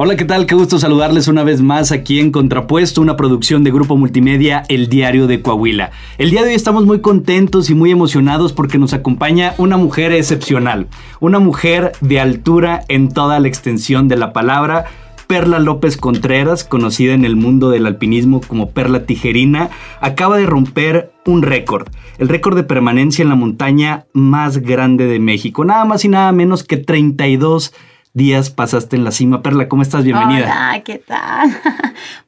[0.00, 0.46] Hola, ¿qué tal?
[0.46, 4.88] Qué gusto saludarles una vez más aquí en Contrapuesto, una producción de Grupo Multimedia El
[4.88, 5.90] Diario de Coahuila.
[6.18, 10.12] El día de hoy estamos muy contentos y muy emocionados porque nos acompaña una mujer
[10.12, 10.86] excepcional,
[11.18, 14.84] una mujer de altura en toda la extensión de la palabra.
[15.26, 19.68] Perla López Contreras, conocida en el mundo del alpinismo como Perla Tijerina,
[20.00, 21.88] acaba de romper un récord,
[22.18, 26.30] el récord de permanencia en la montaña más grande de México, nada más y nada
[26.30, 27.74] menos que 32
[28.14, 29.42] días pasaste en la cima.
[29.42, 30.04] Perla, ¿cómo estás?
[30.04, 30.44] Bienvenida.
[30.44, 31.50] Hola, ¿qué tal?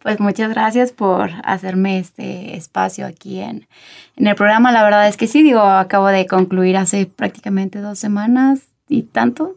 [0.02, 3.68] Pues muchas gracias por hacerme este espacio aquí en,
[4.16, 4.72] en el programa.
[4.72, 9.56] La verdad es que sí, digo, acabo de concluir hace prácticamente dos semanas y tanto,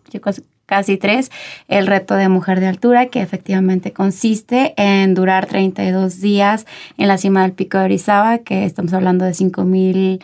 [0.66, 1.32] casi tres,
[1.68, 6.66] el reto de mujer de altura, que efectivamente consiste en durar 32 días
[6.98, 10.22] en la cima del pico de Orizaba, que estamos hablando de 5000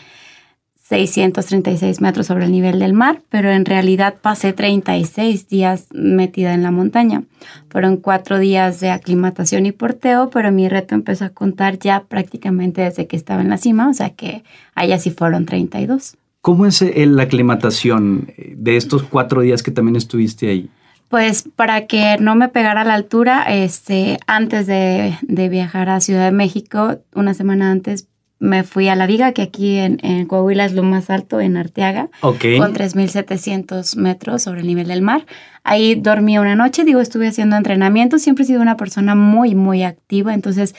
[0.89, 6.63] 636 metros sobre el nivel del mar, pero en realidad pasé 36 días metida en
[6.63, 7.25] la montaña.
[7.69, 12.81] Fueron cuatro días de aclimatación y porteo, pero mi reto empezó a contar ya prácticamente
[12.81, 16.17] desde que estaba en la cima, o sea que allá sí fueron 32.
[16.41, 20.71] ¿Cómo es eh, la aclimatación de estos cuatro días que también estuviste ahí?
[21.07, 26.25] Pues para que no me pegara la altura, este, antes de, de viajar a Ciudad
[26.25, 28.08] de México, una semana antes
[28.39, 32.09] me fui a La Viga, que aquí en, Coahuila es lo más alto, en Arteaga,
[32.21, 35.25] con 3.700 metros sobre el nivel del mar.
[35.63, 39.83] Ahí dormí una noche, digo, estuve haciendo entrenamiento, siempre he sido una persona muy, muy
[39.83, 40.73] activa, entonces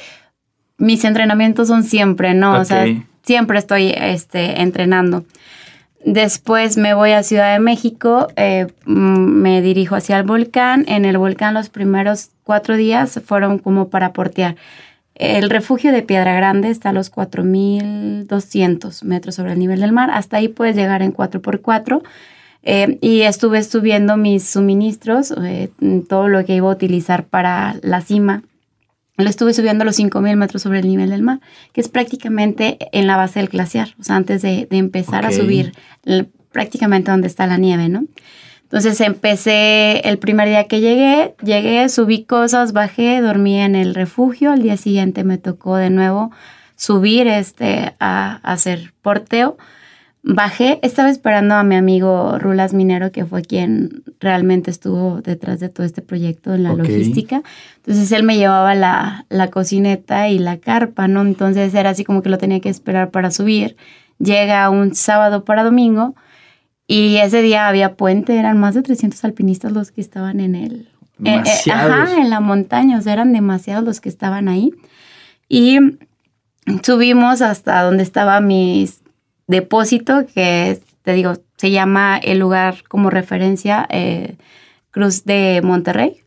[0.78, 2.58] mis entrenamientos son siempre, ¿no?
[2.58, 2.86] O sea,
[3.22, 5.24] siempre estoy este, entrenando.
[6.04, 10.86] Después me voy a Ciudad de México, eh, mm, me dirijo hacia el volcán.
[10.88, 14.56] En el volcán los primeros cuatro días fueron como para portear.
[15.20, 20.10] El refugio de Piedra Grande está a los 4.200 metros sobre el nivel del mar.
[20.10, 22.02] Hasta ahí puedes llegar en 4x4.
[22.62, 25.68] Eh, y estuve subiendo mis suministros, eh,
[26.08, 28.44] todo lo que iba a utilizar para la cima.
[29.18, 31.40] Lo estuve subiendo a los 5.000 metros sobre el nivel del mar,
[31.74, 35.74] que es prácticamente en la base del glaciar, o sea, antes de, empezar a subir,
[36.50, 38.06] prácticamente donde está la nieve, ¿no?
[38.70, 44.52] Entonces empecé el primer día que llegué, llegué, subí cosas, bajé, dormí en el refugio.
[44.52, 46.30] Al día siguiente me tocó de nuevo
[46.76, 49.58] subir este, a, hacer porteo.
[50.22, 55.68] Bajé, estaba esperando a mi amigo Rulas Minero, que fue quien realmente estuvo detrás de
[55.68, 57.42] todo este proyecto en la logística.
[57.78, 61.22] Entonces él me llevaba la, la cocineta y la carpa, ¿no?
[61.22, 63.76] Entonces era así como que lo tenía que esperar para subir.
[64.20, 66.14] Llega un sábado para domingo
[66.92, 70.88] y ese día había puente, eran más de 300 alpinistas los que estaban en el...
[71.24, 74.72] Eh, eh, ajá, en la montaña, o sea, eran demasiados los que estaban ahí.
[75.48, 75.78] Y
[76.82, 78.90] subimos hasta donde estaba mi
[79.46, 84.34] depósito, que te digo, se llama el lugar como referencia eh,
[84.90, 86.24] Cruz de Monterrey.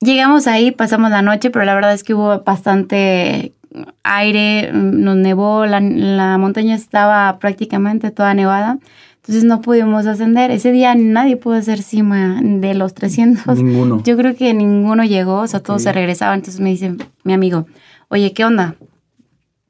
[0.00, 3.54] Llegamos ahí, pasamos la noche, pero la verdad es que hubo bastante
[4.02, 8.78] aire, nos nevó, la, la montaña estaba prácticamente toda nevada.
[9.22, 10.50] Entonces no pudimos ascender.
[10.50, 13.56] Ese día nadie pudo hacer cima de los 300.
[13.56, 14.02] Ninguno.
[14.02, 16.40] Yo creo que ninguno llegó, o sea, todos se regresaban.
[16.40, 17.66] Entonces me dice mi amigo,
[18.08, 18.74] oye, ¿qué onda?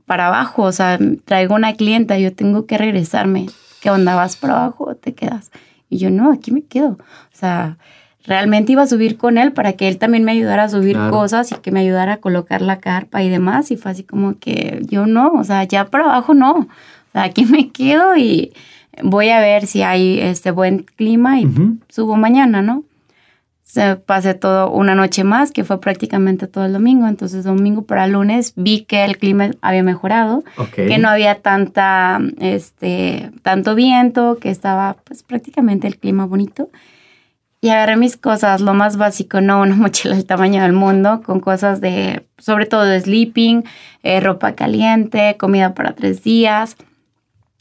[0.06, 3.46] Para abajo, o sea, traigo una clienta, yo tengo que regresarme.
[3.82, 4.14] ¿Qué onda?
[4.14, 5.50] ¿Vas para abajo o te quedas?
[5.90, 6.92] Y yo, no, aquí me quedo.
[6.92, 7.76] O sea,
[8.24, 11.52] realmente iba a subir con él para que él también me ayudara a subir cosas
[11.52, 13.70] y que me ayudara a colocar la carpa y demás.
[13.70, 16.52] Y fue así como que yo no, o sea, ya para abajo no.
[16.52, 16.66] O
[17.12, 18.54] sea, aquí me quedo y
[19.02, 21.48] voy a ver si hay este buen clima y
[21.88, 22.84] subo mañana, ¿no?
[23.62, 27.06] Se pasé todo una noche más, que fue prácticamente todo el domingo.
[27.06, 30.44] Entonces, domingo para lunes vi que el clima había mejorado,
[30.74, 36.68] que no había tanta, este, tanto viento, que estaba pues prácticamente el clima bonito.
[37.62, 41.40] Y agarré mis cosas, lo más básico, no una mochila del tamaño del mundo, con
[41.40, 43.64] cosas de, sobre todo de sleeping,
[44.02, 46.76] eh, ropa caliente, comida para tres días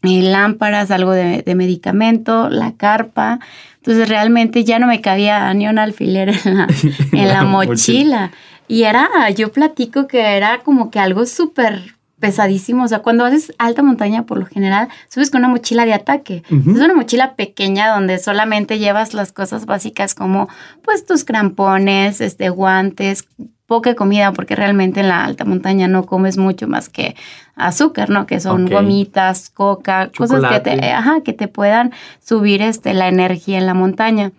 [0.04, 3.40] lámparas, algo de, medicamento, la carpa.
[3.78, 6.68] Entonces realmente ya no me cabía ni un alfiler en la,
[7.12, 8.32] en la mochila.
[8.68, 12.86] Y era, yo platico que era como que algo súper pesadísimo.
[12.86, 16.44] O sea, cuando haces alta montaña, por lo general, subes con una mochila de ataque.
[16.50, 20.48] Es una mochila pequeña donde solamente llevas las cosas básicas como,
[20.84, 23.28] pues, tus crampones, este, guantes,
[23.72, 27.16] poca comida, porque realmente en la alta montaña no comes mucho más que
[27.56, 28.26] azúcar, ¿no?
[28.26, 33.58] Que son gomitas, coca, cosas que te, ajá, que te puedan subir este, la energía
[33.58, 34.34] en la montaña.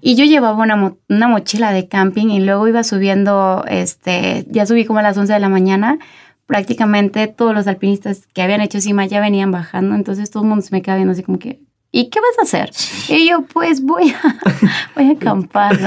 [0.00, 4.86] Y yo llevaba una, una, mochila de camping y luego iba subiendo, este, ya subí
[4.86, 5.98] como a las 11 de la mañana,
[6.46, 10.64] prácticamente todos los alpinistas que habían hecho cima ya venían bajando, entonces todo el mundo
[10.64, 11.60] se me quedaba viendo así como que,
[11.94, 12.70] ¿y qué vas a hacer?
[13.08, 14.36] Y yo, pues voy a,
[14.96, 15.78] voy a acampar.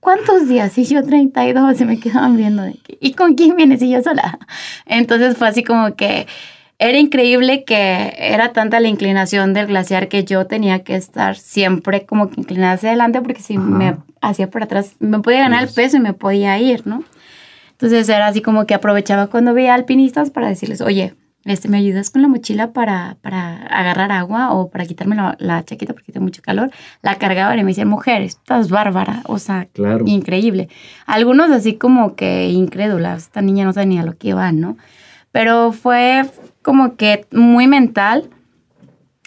[0.00, 0.76] ¿Cuántos días?
[0.76, 3.80] Y yo, 32, y me quedaban viendo de ¿y con quién vienes?
[3.80, 4.40] Y yo sola.
[4.86, 6.26] Entonces fue así como que
[6.80, 12.04] era increíble que era tanta la inclinación del glaciar que yo tenía que estar siempre
[12.06, 15.72] como que inclinada hacia adelante porque si me hacía por atrás me podía ganar el
[15.72, 17.04] peso y me podía ir, ¿no?
[17.70, 21.14] Entonces era así como que aprovechaba cuando veía alpinistas para decirles, oye,
[21.44, 25.92] este, ¿me ayudas con la mochila para, para agarrar agua o para quitarme la, chaqueta
[25.92, 26.70] porque tengo mucho calor?
[27.02, 29.68] La cargaba y me decían, mujer, estás bárbara, o sea,
[30.06, 30.68] increíble.
[31.06, 34.78] Algunos así como que incrédulas, esta niña no sabe ni a lo que va, ¿no?
[35.32, 36.24] Pero fue
[36.62, 38.30] como que muy mental.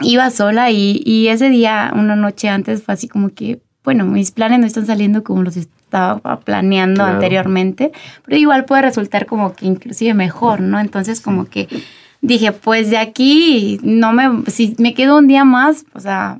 [0.01, 4.31] Iba sola y, y ese día, una noche antes, fue así como que, bueno, mis
[4.31, 7.91] planes no están saliendo como los estaba planeando anteriormente,
[8.25, 10.79] pero igual puede resultar como que inclusive mejor, ¿no?
[10.79, 11.67] Entonces como que
[12.21, 16.39] dije, pues de aquí no me, si me quedo un día más, o sea,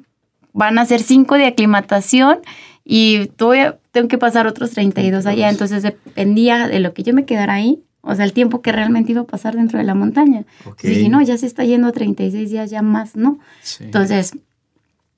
[0.54, 2.40] van a ser cinco de aclimatación
[2.84, 7.56] y tengo que pasar otros 32 allá, entonces dependía de lo que yo me quedara
[7.56, 10.46] ahí, o sea, el tiempo que realmente iba a pasar dentro de la montaña.
[10.66, 10.96] Okay.
[10.96, 13.40] Dije, no, ya se está yendo 36 días, ya más, ¿no?
[13.82, 14.32] Entonces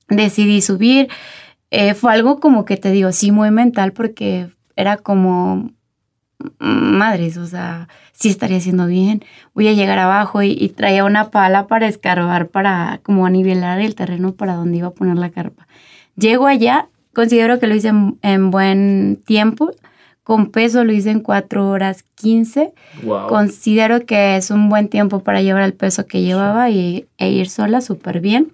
[0.08, 1.08] decidí subir.
[1.70, 5.70] Eh, fue algo como que te digo, sí, muy mental, porque era como,
[6.58, 11.66] madres, o sea, sí estaría haciendo bien, voy a llegar abajo y, traía una pala
[11.66, 15.66] para escarbar, para como nivelar el terreno para donde iba a poner la carpa.
[16.16, 19.70] Llego allá, considero que lo hice en, buen tiempo,
[20.22, 22.72] con peso lo hice en 4 horas 15.
[23.28, 27.48] Considero que es un buen tiempo para llevar el peso que llevaba y, e ir
[27.48, 28.52] sola súper bien.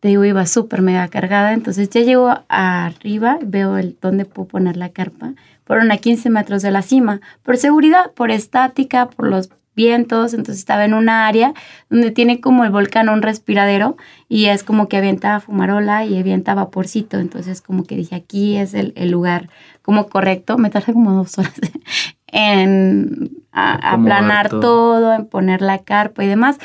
[0.00, 4.76] Te digo, iba súper mega cargada, entonces ya llego arriba, veo el dónde puedo poner
[4.76, 5.34] la carpa
[5.66, 10.58] fueron a 15 metros de la cima, por seguridad, por estática, por los vientos, entonces
[10.58, 11.52] estaba en una área
[11.90, 13.96] donde tiene como el volcán un respiradero
[14.28, 18.72] y es como que avienta fumarola y avienta vaporcito, entonces como que dije aquí es
[18.72, 19.50] el, lugar
[19.82, 21.52] como correcto, me tardé como dos horas
[22.28, 25.12] en aplanar todo.
[25.12, 26.58] en poner la carpa y demás,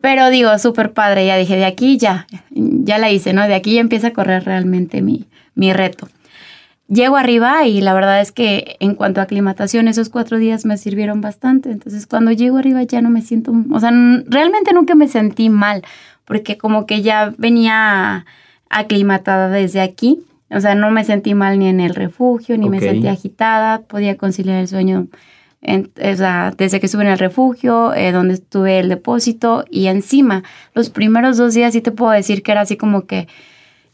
[0.00, 3.46] pero digo, súper padre, ya dije, de aquí ya, ya la hice, ¿no?
[3.46, 6.08] De aquí ya empieza a correr realmente mi, mi reto.
[6.88, 10.76] Llego arriba y la verdad es que en cuanto a aclimatación, esos cuatro días me
[10.76, 11.70] sirvieron bastante.
[11.70, 13.90] Entonces, cuando llego arriba ya no me siento, o sea,
[14.26, 15.82] realmente nunca me sentí mal,
[16.24, 18.26] porque como que ya venía
[18.68, 20.20] aclimatada desde aquí.
[20.50, 24.16] O sea, no me sentí mal ni en el refugio, ni me sentí agitada, podía
[24.16, 25.08] conciliar el sueño
[25.66, 30.42] o sea, desde que estuve en el refugio, eh, donde estuve el depósito y encima,
[30.74, 33.28] los primeros dos días sí te puedo decir que era así como que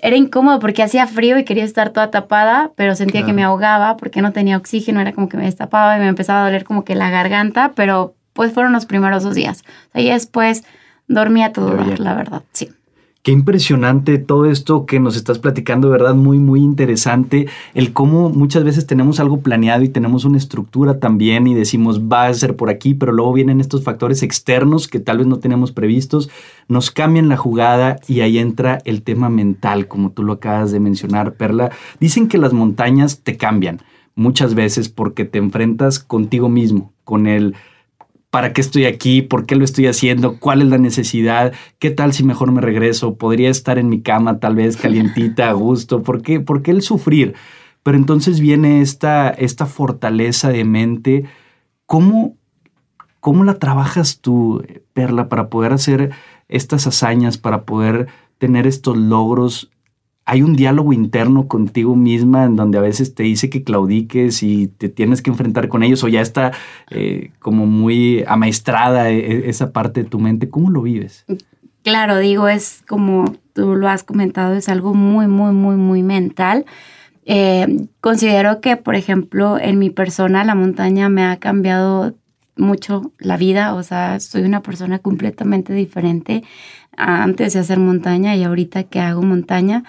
[0.02, 3.96] era incómodo porque hacía frío y quería estar toda tapada, pero sentía que me ahogaba
[3.96, 6.84] porque no tenía oxígeno, era como que me destapaba y me empezaba a doler como
[6.84, 9.64] que la garganta, pero pues fueron los primeros dos días.
[9.94, 10.64] y después
[11.06, 12.70] dormía todo, la verdad, sí.
[13.22, 16.14] Qué impresionante todo esto que nos estás platicando, ¿verdad?
[16.14, 17.48] Muy, muy interesante.
[17.74, 22.28] El cómo muchas veces tenemos algo planeado y tenemos una estructura también y decimos va
[22.28, 25.70] a ser por aquí, pero luego vienen estos factores externos que tal vez no tenemos
[25.70, 26.30] previstos,
[26.66, 30.80] nos cambian la jugada y ahí entra el tema mental, como tú lo acabas de
[30.80, 31.72] mencionar, Perla.
[32.00, 33.82] Dicen que las montañas te cambian
[34.14, 37.54] muchas veces porque te enfrentas contigo mismo, con el
[38.30, 39.22] ¿Para qué estoy aquí?
[39.22, 40.38] ¿Por qué lo estoy haciendo?
[40.38, 41.52] ¿Cuál es la necesidad?
[41.80, 43.16] ¿Qué tal si mejor me regreso?
[43.16, 46.04] ¿Podría estar en mi cama tal vez calientita, a gusto?
[46.04, 47.34] ¿Por qué, ¿Por qué el sufrir?
[47.82, 51.24] Pero entonces viene esta, esta fortaleza de mente.
[51.86, 52.36] ¿Cómo,
[53.18, 56.12] ¿Cómo la trabajas tú, Perla, para poder hacer
[56.48, 58.06] estas hazañas, para poder
[58.38, 59.72] tener estos logros
[60.30, 64.68] hay un diálogo interno contigo misma en donde a veces te dice que claudiques y
[64.68, 66.52] te tienes que enfrentar con ellos o ya está
[66.88, 70.48] eh, como muy amaestrada e, e, esa parte de tu mente.
[70.48, 71.24] ¿Cómo lo vives?
[71.82, 76.64] Claro, digo, es como tú lo has comentado, es algo muy, muy, muy, muy mental.
[77.24, 82.14] Eh, considero que, por ejemplo, en mi persona la montaña me ha cambiado
[82.54, 86.44] mucho la vida, o sea, soy una persona completamente diferente
[86.96, 89.82] antes de hacer montaña y ahorita que hago montaña.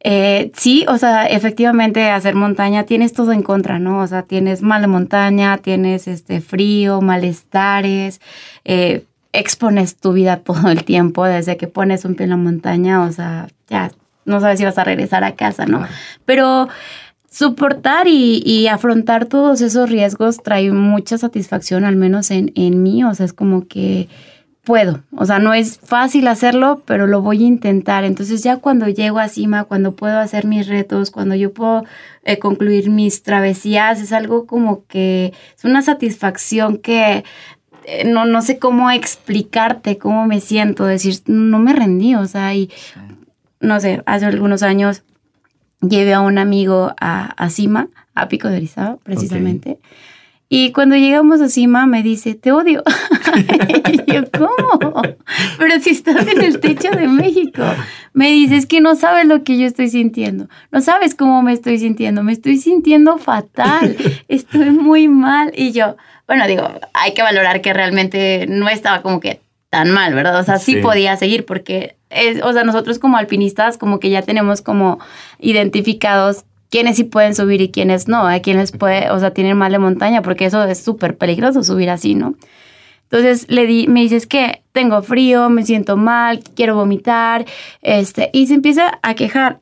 [0.00, 4.00] Eh, sí, o sea, efectivamente hacer montaña tienes todo en contra, ¿no?
[4.00, 8.20] O sea, tienes mal de montaña, tienes este frío, malestares,
[8.64, 13.02] eh, expones tu vida todo el tiempo desde que pones un pie en la montaña,
[13.02, 13.90] o sea, ya
[14.24, 15.84] no sabes si vas a regresar a casa, ¿no?
[16.24, 16.68] Pero
[17.30, 23.14] soportar y, afrontar todos esos riesgos trae mucha satisfacción, al menos en, en mí, o
[23.14, 24.08] sea, es como que
[24.68, 25.02] puedo.
[25.16, 28.04] O sea, no es fácil hacerlo, pero lo voy a intentar.
[28.04, 31.86] Entonces ya cuando llego a cima, cuando puedo hacer mis retos, cuando yo puedo
[32.22, 37.24] eh, concluir mis travesías, es algo como que es una satisfacción que
[37.86, 42.54] eh, no, no sé cómo explicarte cómo me siento, decir, no me rendí, o sea,
[42.54, 42.70] y
[43.60, 45.02] no sé, hace algunos años
[45.80, 49.78] llevé a un amigo a, a Cima, a Pico de Orizaba, precisamente.
[50.50, 52.82] Y cuando llegamos a Cima me dice, te odio.
[53.92, 55.02] y yo, ¿cómo?
[55.58, 57.62] Pero si estás en el techo de México.
[58.14, 60.48] Me dice, es que no sabes lo que yo estoy sintiendo.
[60.72, 62.22] No sabes cómo me estoy sintiendo.
[62.22, 63.94] Me estoy sintiendo fatal.
[64.28, 65.52] Estoy muy mal.
[65.54, 70.14] Y yo, bueno, digo, hay que valorar que realmente no estaba como que tan mal,
[70.14, 70.40] ¿verdad?
[70.40, 74.22] O sea, sí, podía seguir porque, es, o sea, nosotros como alpinistas como que ya
[74.22, 74.98] tenemos como
[75.38, 79.72] identificados quiénes sí pueden subir y quiénes no, a quienes puede, o sea, tienen mal
[79.72, 82.34] de montaña, porque eso es súper peligroso subir así, ¿no?
[83.10, 87.46] Entonces le di, me dices que tengo frío, me siento mal, quiero vomitar,
[87.80, 89.58] este, y se empieza a quejar.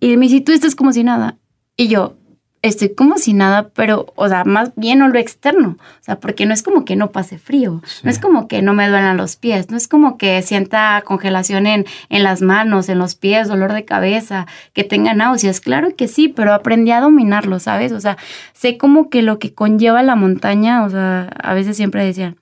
[0.00, 1.36] Y me dice, tú estás como si nada.
[1.76, 2.16] Y yo,
[2.62, 5.78] estoy como si nada, pero, o sea, más bien no lo externo.
[5.78, 8.74] O sea, porque no es como que no pase frío, no es como que no
[8.74, 12.98] me duelan los pies, no es como que sienta congelación en, en las manos, en
[12.98, 15.60] los pies, dolor de cabeza, que tenga náuseas.
[15.60, 17.92] Claro que sí, pero aprendí a dominarlo, ¿sabes?
[17.92, 18.18] O sea,
[18.52, 22.36] sé como que lo que conlleva la montaña, o sea, a veces siempre decían,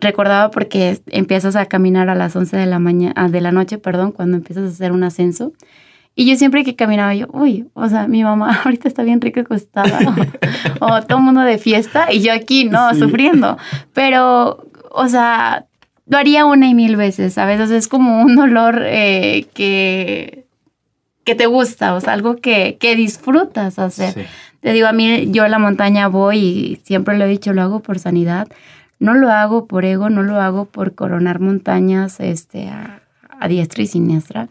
[0.00, 4.12] recordaba porque empiezas a caminar a las 11 de la mañana, de la noche, perdón,
[4.12, 5.52] cuando empiezas a hacer un ascenso
[6.14, 9.40] y yo siempre que caminaba, yo, uy, o sea, mi mamá ahorita está bien rica
[9.42, 10.00] acostada,
[10.80, 12.94] o, todo el mundo de fiesta, y yo aquí, ¿no?
[12.94, 13.56] Sufriendo.
[13.94, 15.66] Pero, o sea,
[16.06, 20.46] lo haría una y mil veces, a veces es como un dolor eh, que,
[21.24, 24.26] que te gusta, o sea, algo que, que disfrutas hacer.
[24.60, 27.62] Te digo, a mí, yo a la montaña voy y siempre lo he dicho, lo
[27.62, 28.48] hago por sanidad.
[28.98, 33.00] No lo hago por ego, no lo hago por coronar montañas este, a,
[33.38, 34.50] a diestra y siniestra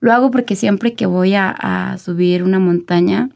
[0.00, 3.30] lo hago porque siempre que voy a, subir una montaña,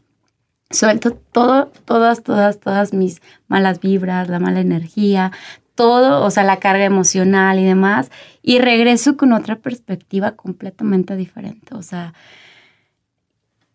[0.69, 5.31] suelto todo, todas, todas, todas mis malas vibras, la mala energía,
[5.75, 8.09] todo, o sea, la carga emocional y demás,
[8.41, 11.75] y regreso con otra perspectiva completamente diferente.
[11.75, 12.13] O sea,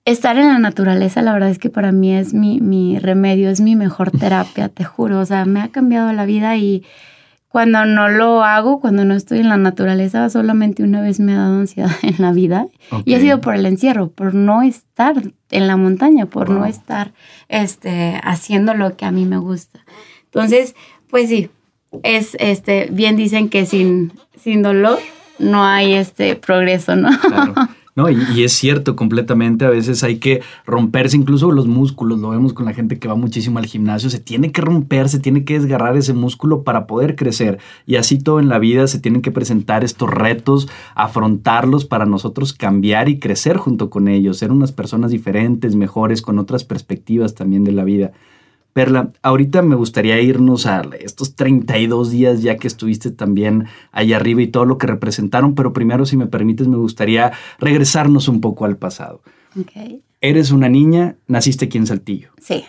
[0.04, 3.60] estar en la naturaleza, la verdad es que para mí es mi, mi remedio, es
[3.60, 5.20] mi mejor terapia, te juro.
[5.20, 6.84] O sea, me ha cambiado la vida y
[7.50, 11.38] cuando no lo hago, cuando no estoy en la naturaleza, solamente una vez me ha
[11.38, 12.68] dado ansiedad en la vida.
[13.04, 17.12] Y ha sido por el encierro, por no estar en la montaña, por no estar
[17.48, 19.84] este, haciendo lo que a mí me gusta.
[20.26, 20.76] Entonces,
[21.08, 21.50] pues sí,
[22.04, 25.00] es este, bien dicen que sin, sin dolor
[25.40, 27.10] no hay este progreso, ¿no?
[27.18, 27.54] Claro.
[28.00, 32.54] No, y, es cierto completamente, a veces hay que romperse incluso los músculos, lo vemos
[32.54, 35.58] con la gente que va muchísimo al gimnasio, se tiene que romper, se tiene que
[35.58, 39.32] desgarrar ese músculo para poder crecer y así todo en la vida se tienen que
[39.32, 45.10] presentar estos retos, afrontarlos para nosotros cambiar y crecer junto con ellos, ser unas personas
[45.10, 48.12] diferentes, mejores, con otras perspectivas también de la vida.
[48.72, 54.42] Perla, ahorita me gustaría irnos a estos 32 días ya que estuviste también allá arriba
[54.42, 58.64] y todo lo que representaron, pero primero, si me permites, me gustaría regresarnos un poco
[58.64, 59.22] al pasado.
[59.60, 60.02] Okay.
[60.20, 62.30] Eres una niña, naciste aquí en Saltillo.
[62.40, 62.64] Sí.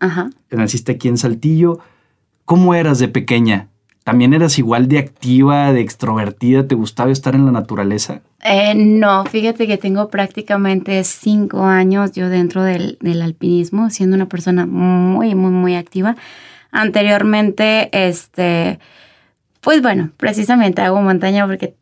[0.00, 0.30] Ajá.
[0.50, 1.78] Naciste aquí en Saltillo.
[2.44, 3.68] ¿Cómo eras de pequeña?
[4.04, 6.66] ¿También eras igual de activa, de extrovertida?
[6.66, 8.22] ¿Te gustaba estar en la naturaleza?
[8.46, 14.66] Eh, no, fíjate que tengo prácticamente cinco años yo dentro del, alpinismo, siendo una persona
[14.66, 16.14] muy, muy, muy activa.
[16.70, 18.78] Anteriormente, este,
[19.62, 21.74] pues bueno, precisamente hago montaña porque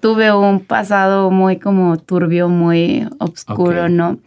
[0.00, 4.18] tuve un pasado muy como turbio, muy oscuro, ¿no?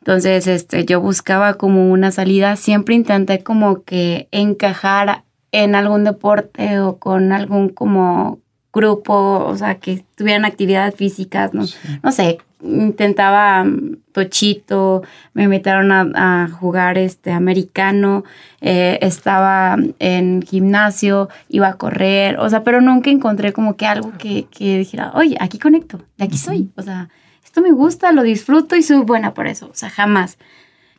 [0.00, 6.78] Entonces, este, yo buscaba como una salida, siempre intenté como que encajar en algún deporte
[6.78, 8.40] o con algún como
[8.76, 11.64] grupo, o sea, que tuvieran actividades físicas, no,
[12.02, 15.02] no sé, intentaba mm, tochito,
[15.34, 18.24] me invitaron a, jugar este americano,
[18.60, 24.12] eh, estaba en gimnasio, iba a correr, o sea, pero nunca encontré como que algo
[24.18, 27.08] que, que dijera, oye, aquí conecto, de aquí soy, o sea,
[27.44, 30.38] esto me gusta, lo disfruto y soy buena por eso, o sea, jamás.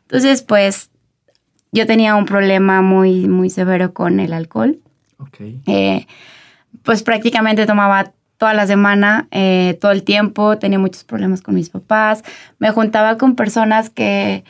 [0.02, 0.90] Entonces, pues
[1.72, 4.80] yo tenía un problema muy, muy severo con el alcohol.
[5.66, 6.08] Eh,
[6.84, 11.70] pues prácticamente tomaba toda la semana, eh, todo el tiempo, tenía muchos problemas con mis
[11.70, 12.24] papás,
[12.60, 14.44] me juntaba con personas que,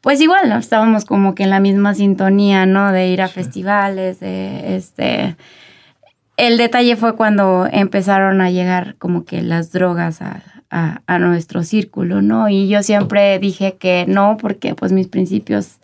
[0.00, 2.92] pues igual, estábamos como que en la misma sintonía, ¿no?
[2.92, 5.36] De ir a festivales, de este...
[6.38, 11.62] El detalle fue cuando empezaron a llegar como que las drogas a, a, a nuestro
[11.62, 12.48] círculo, ¿no?
[12.48, 15.78] Y yo siempre dije que no, porque pues mis principios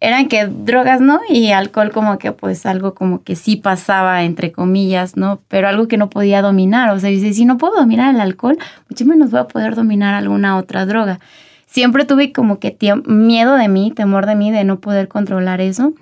[0.00, 1.20] eran que drogas, ¿no?
[1.28, 5.40] Y alcohol como que pues algo como que sí pasaba, entre comillas, ¿no?
[5.48, 6.90] Pero algo que no podía dominar.
[6.90, 10.14] O sea, dice, si no puedo dominar el alcohol, mucho menos voy a poder dominar
[10.14, 11.20] alguna otra droga.
[11.66, 12.76] Siempre tuve como que
[13.06, 15.92] miedo de mí, temor de mí, de no poder controlar eso.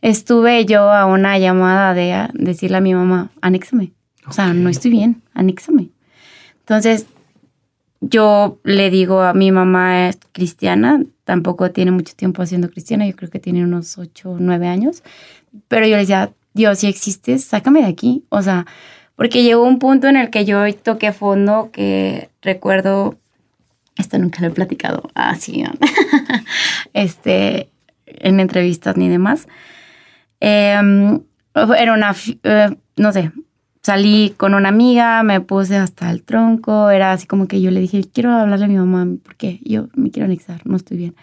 [0.00, 3.92] Estuve yo a una llamada de decirle a mi mamá, anéxame.
[4.26, 5.88] O sea, no estoy bien, anéxame.
[6.60, 7.06] Entonces,
[8.00, 13.14] yo le digo a mi mamá es cristiana, tampoco tiene mucho tiempo siendo cristiana, yo
[13.14, 15.02] creo que tiene unos 8 o 9 años,
[15.68, 18.24] pero yo le decía, Dios, si existes, sácame de aquí.
[18.30, 18.64] O sea,
[19.14, 23.18] porque llegó un punto en el que yo toqué fondo que recuerdo,
[23.98, 25.64] esto nunca lo he platicado así,
[26.94, 27.68] este,
[28.06, 29.48] en entrevistas ni demás.
[30.40, 31.20] Em,
[31.78, 33.32] era una, eh, no sé,
[33.82, 37.80] salí con una amiga, me puse hasta el tronco, era así como que yo le
[37.80, 41.14] dije, quiero hablarle a mi mamá, porque yo me quiero anexar, no estoy bien.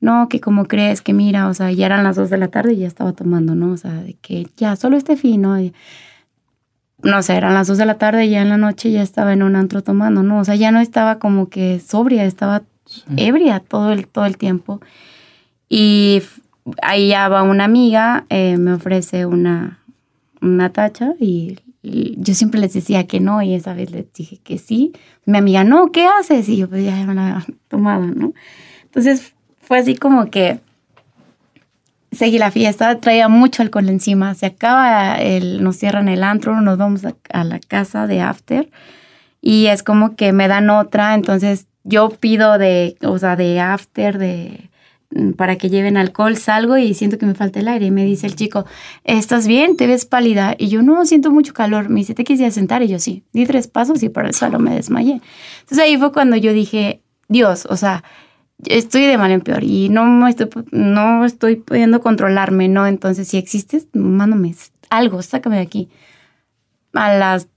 [0.00, 2.72] No, que como crees, que mira, o sea, ya eran las dos de la tarde
[2.72, 3.72] y ya estaba tomando, ¿no?
[3.72, 5.56] O sea, de que ya, solo este fin, ¿no?
[7.02, 9.32] no sé, eran las dos de la tarde y ya en la noche ya estaba
[9.32, 10.38] en un antro tomando, ¿no?
[10.40, 12.62] O sea, ya no estaba como que sobria, estaba
[13.16, 14.80] ebria todo el, todo el tiempo.
[15.68, 16.22] Y
[16.82, 19.78] ahí ya va una amiga, eh, me ofrece una,
[20.40, 24.58] una tacha y yo siempre les decía que no y esa vez les dije que
[24.58, 24.92] sí.
[25.24, 26.48] Mi amiga, no, ¿qué haces?
[26.48, 28.32] Y yo pues ya me la había tomado, ¿no?
[28.84, 30.60] Entonces fue así como que
[32.12, 36.78] seguí la fiesta, traía mucho alcohol encima, se acaba el, nos cierran el antro, nos
[36.78, 38.70] vamos a, la casa de after
[39.40, 44.18] y es como que me dan otra, entonces yo pido de, o sea, de after,
[44.18, 44.70] de
[45.36, 47.86] para que lleven alcohol, salgo y siento que me falta el aire.
[47.86, 48.64] Y me dice el chico,
[49.04, 49.76] ¿estás bien?
[49.76, 50.54] ¿Te ves pálida?
[50.58, 51.88] Y yo, no, siento mucho calor.
[51.88, 52.82] Me dice, ¿te quisieras sentar?
[52.82, 53.24] Y yo, sí.
[53.32, 55.20] Di tres pasos y por el suelo me desmayé.
[55.60, 58.04] Entonces ahí fue cuando yo dije, Dios, o sea,
[58.66, 62.86] estoy de mal en peor y no, estoy, no estoy pudiendo controlarme, ¿no?
[62.86, 64.54] Entonces, si existes, mándame
[64.90, 65.88] algo, sácame de aquí.
[66.92, 67.48] A las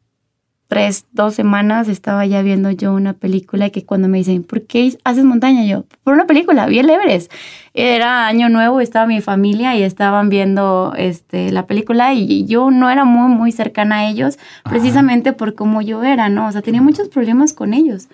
[0.68, 4.64] tres, dos semanas estaba ya viendo yo una película y que cuando me dicen, ¿por
[4.64, 5.64] qué haces montaña?
[5.66, 7.32] Yo, por una película, vi el Everest.
[7.74, 12.90] Era año nuevo, estaba mi familia y estaban viendo este, la película y yo no
[12.90, 16.48] era muy, muy cercana a ellos, precisamente por cómo yo era, ¿no?
[16.48, 18.08] O sea, tenía muchos problemas con ellos.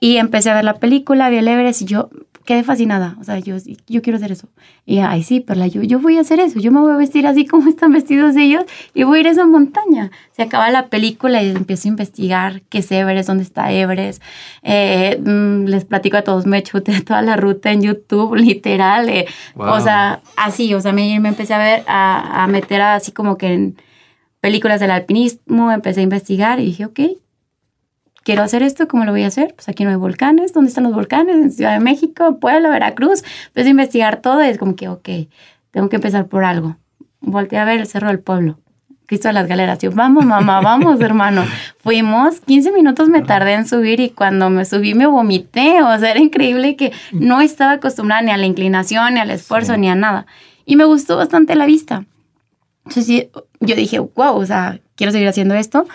[0.00, 2.10] Y empecé a ver la película, vi el Everest y yo,
[2.48, 3.14] quedé fascinada.
[3.20, 3.56] O sea, yo,
[3.88, 4.48] yo quiero hacer eso.
[4.86, 6.58] Y, ay, sí, pero yo, yo voy a hacer eso.
[6.58, 9.32] Yo me voy a vestir así como están vestidos ellos y voy a ir a
[9.32, 10.10] esa montaña.
[10.32, 14.22] Se acaba la película y empiezo a investigar qué es Everest, dónde está Everest.
[14.62, 19.10] Eh, mm, les platico a todos, me chuté toda la ruta en YouTube, literal.
[19.10, 23.12] Eh, o sea, así, o sea, me, me empecé a ver, a, a meter así
[23.12, 23.76] como que en
[24.40, 27.00] películas del alpinismo, empecé a investigar y dije, ok,
[28.28, 29.54] quiero hacer esto, ¿cómo lo voy a hacer?
[29.54, 31.34] Pues aquí no hay volcanes, ¿dónde están los volcanes?
[31.36, 33.24] En Ciudad de México, Puebla, Veracruz.
[33.46, 35.08] Empecé a investigar todo y es como que, ok,
[35.70, 36.76] tengo que empezar por algo.
[37.22, 38.58] Volteé a ver el Cerro del Pueblo.
[39.06, 39.78] Cristo de las Galeras.
[39.78, 41.42] Yo, vamos, mamá, vamos, hermano.
[41.78, 45.82] Fuimos, 15 minutos me tardé en subir y cuando me subí me vomité.
[45.82, 49.78] O sea, era increíble que no estaba acostumbrada ni a la inclinación, ni al esfuerzo,
[49.78, 50.26] ni a nada.
[50.66, 52.04] Y me gustó bastante la vista.
[52.84, 53.28] Entonces
[53.60, 55.86] yo dije, wow, o sea, quiero seguir haciendo esto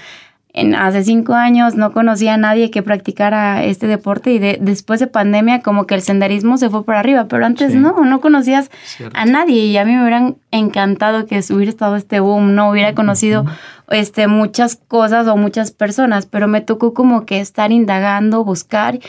[0.54, 5.00] en, hace cinco años no conocía a nadie que practicara este deporte y de, después
[5.00, 8.70] de pandemia como que el senderismo se fue por arriba, pero antes no, no conocías
[9.14, 12.94] a nadie y a mí me hubieran encantado que hubiera estado este boom, no hubiera
[12.94, 13.46] conocido
[13.90, 19.00] este, muchas cosas o muchas personas, pero me tocó como que estar indagando, buscar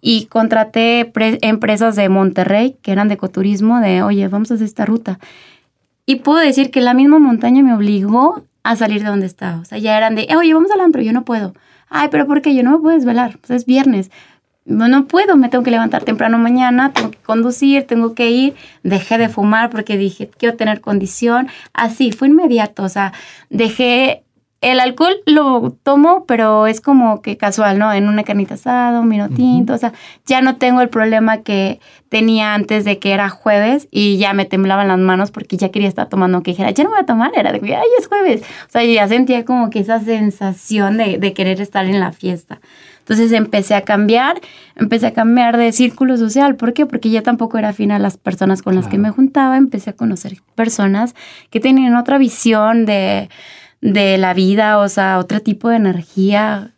[0.00, 1.12] y contraté
[1.42, 5.18] empresas de Monterrey que eran de ecoturismo, de oye, vamos a hacer esta ruta.
[6.06, 9.60] Y puedo decir que la misma montaña me obligó a salir de donde estaba.
[9.60, 11.54] O sea, ya eran de, oye, vamos al antro, yo no puedo.
[11.88, 12.54] Ay, pero ¿por qué?
[12.54, 14.10] Yo no me puedo desvelar, pues es viernes.
[14.64, 18.54] No, no puedo, me tengo que levantar temprano mañana, tengo que conducir, tengo que ir.
[18.82, 21.48] Dejé de fumar porque dije, quiero tener condición.
[21.74, 23.12] Así, fue inmediato, o sea,
[23.50, 24.24] dejé
[24.64, 27.92] el alcohol lo tomo, pero es como que casual, ¿no?
[27.92, 29.92] En una carnita asada, un vino tinto, o sea,
[30.24, 34.46] ya no tengo el problema que tenía antes de que era jueves y ya me
[34.46, 37.32] temblaban las manos porque ya quería estar tomando, que dijera, ya no voy a tomar,
[37.36, 38.42] era de que, ay, es jueves.
[38.66, 42.60] O sea, ya sentía como que esa sensación de, de querer estar en la fiesta.
[43.00, 44.40] Entonces empecé a cambiar,
[44.76, 46.56] empecé a cambiar de círculo social.
[46.56, 46.86] ¿Por qué?
[46.86, 49.58] Porque ya tampoco era afín a las personas con las que me juntaba.
[49.58, 51.14] Empecé a conocer personas
[51.50, 53.28] que tenían otra visión de,
[53.84, 56.70] de la vida, o sea, otro tipo de energía.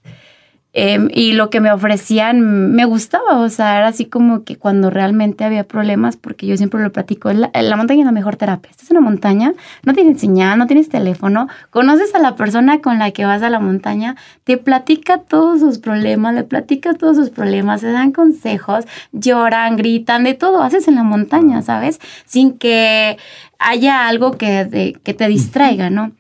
[0.73, 4.91] Em, y lo que me ofrecían me gustaba, o sea, era así como que cuando
[4.91, 8.71] realmente había problemas, porque yo siempre lo platico, la, la montaña es la mejor terapia.
[8.73, 12.99] Estás en una montaña, no tienes señal, no tienes teléfono, conoces a la persona con
[12.99, 17.31] la que vas a la montaña, te platica todos sus problemas, le platicas todos sus
[17.31, 22.01] problemas, se dan consejos, lloran, gritan, de todo haces en la montaña, ¿sabes?
[22.27, 23.17] Sin que
[23.59, 26.13] haya algo que te distraiga, ¿no?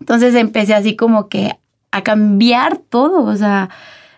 [0.00, 1.58] Entonces empecé así como que
[1.90, 3.70] a cambiar todo, o sea,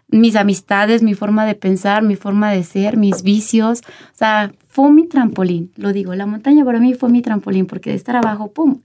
[0.09, 4.91] mis amistades, mi forma de pensar, mi forma de ser, mis vicios, o sea, fue
[4.91, 8.51] mi trampolín, lo digo, la montaña para mí fue mi trampolín porque de estar abajo,
[8.51, 8.81] ¡pum!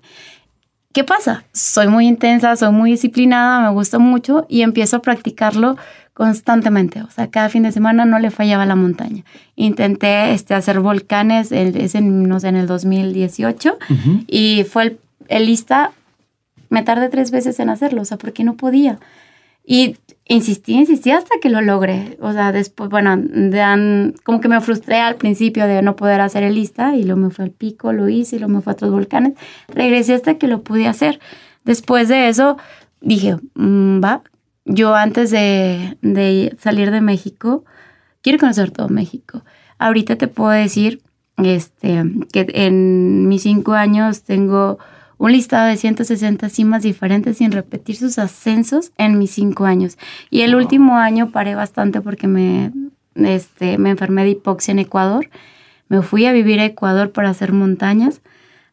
[0.94, 1.44] ¿Qué pasa?
[1.52, 5.76] Soy muy intensa, soy muy disciplinada, me gusta mucho y empiezo a practicarlo
[6.14, 9.26] constantemente, o sea, cada fin de semana no le fallaba la montaña.
[9.58, 13.78] Intenté este, hacer volcanes, es en, no sé, en el 2018,
[14.26, 15.92] y fue el, el, lista,
[16.70, 19.00] me tardé tres veces en hacerlo, o sea, porque no podía.
[19.66, 22.18] Y insistí, insistí hasta que lo logré.
[22.22, 23.18] O sea, después, bueno,
[24.24, 27.30] como que me frustré al principio de no poder hacer el lista y luego me
[27.32, 29.34] fue al pico, lo hice y luego me fue a otros volcanes.
[29.68, 31.20] Regresé hasta que lo pude hacer.
[31.64, 32.58] Después de eso,
[33.02, 34.22] dije, mm, va,
[34.66, 37.66] yo antes de, de, salir de México,
[38.22, 39.44] quiero conocer todo México.
[39.80, 41.02] Ahorita te puedo decir
[41.38, 44.80] este, que en mis cinco años tengo
[45.18, 49.98] un listado de 160 cimas diferentes sin repetir sus ascensos en mis cinco años.
[50.30, 52.72] Y el último año paré bastante porque me,
[53.16, 55.30] este, me enfermé de hipoxia en Ecuador.
[55.88, 58.22] Me fui a vivir a Ecuador para hacer montañas.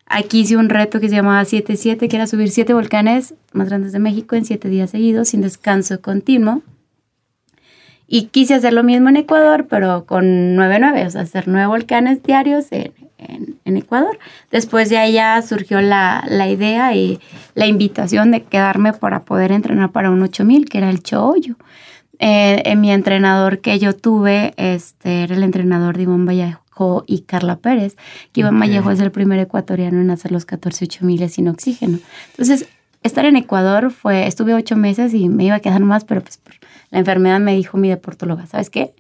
[0.06, 3.92] Aquí hice un reto que se llamaba 7-7, que era subir siete volcanes más grandes
[3.92, 6.62] de México en siete días seguidos, sin descanso continuo.
[8.06, 12.22] Y quise hacer lo mismo en Ecuador, pero con 9-9, o sea, hacer nueve volcanes
[12.22, 12.92] diarios en,
[13.28, 14.18] en, Ecuador.
[14.50, 17.20] Después de ya surgió la, la, idea y
[17.54, 21.56] la invitación de quedarme para poder entrenar para un 8000, que era el Choyo.
[22.24, 27.22] Eh, en mi entrenador que yo tuve este, era el entrenador de Iván Vallejo y
[27.22, 27.96] Carla Pérez,
[28.32, 31.98] que Iván Vallejo es el primer ecuatoriano en hacer los 14 8000 sin oxígeno.
[32.30, 32.68] Entonces,
[33.02, 36.40] estar en Ecuador fue, estuve ocho meses y me iba a quedar más, pero pues
[36.90, 38.94] la enfermedad me dijo mi deportóloga, ¿sabes qué?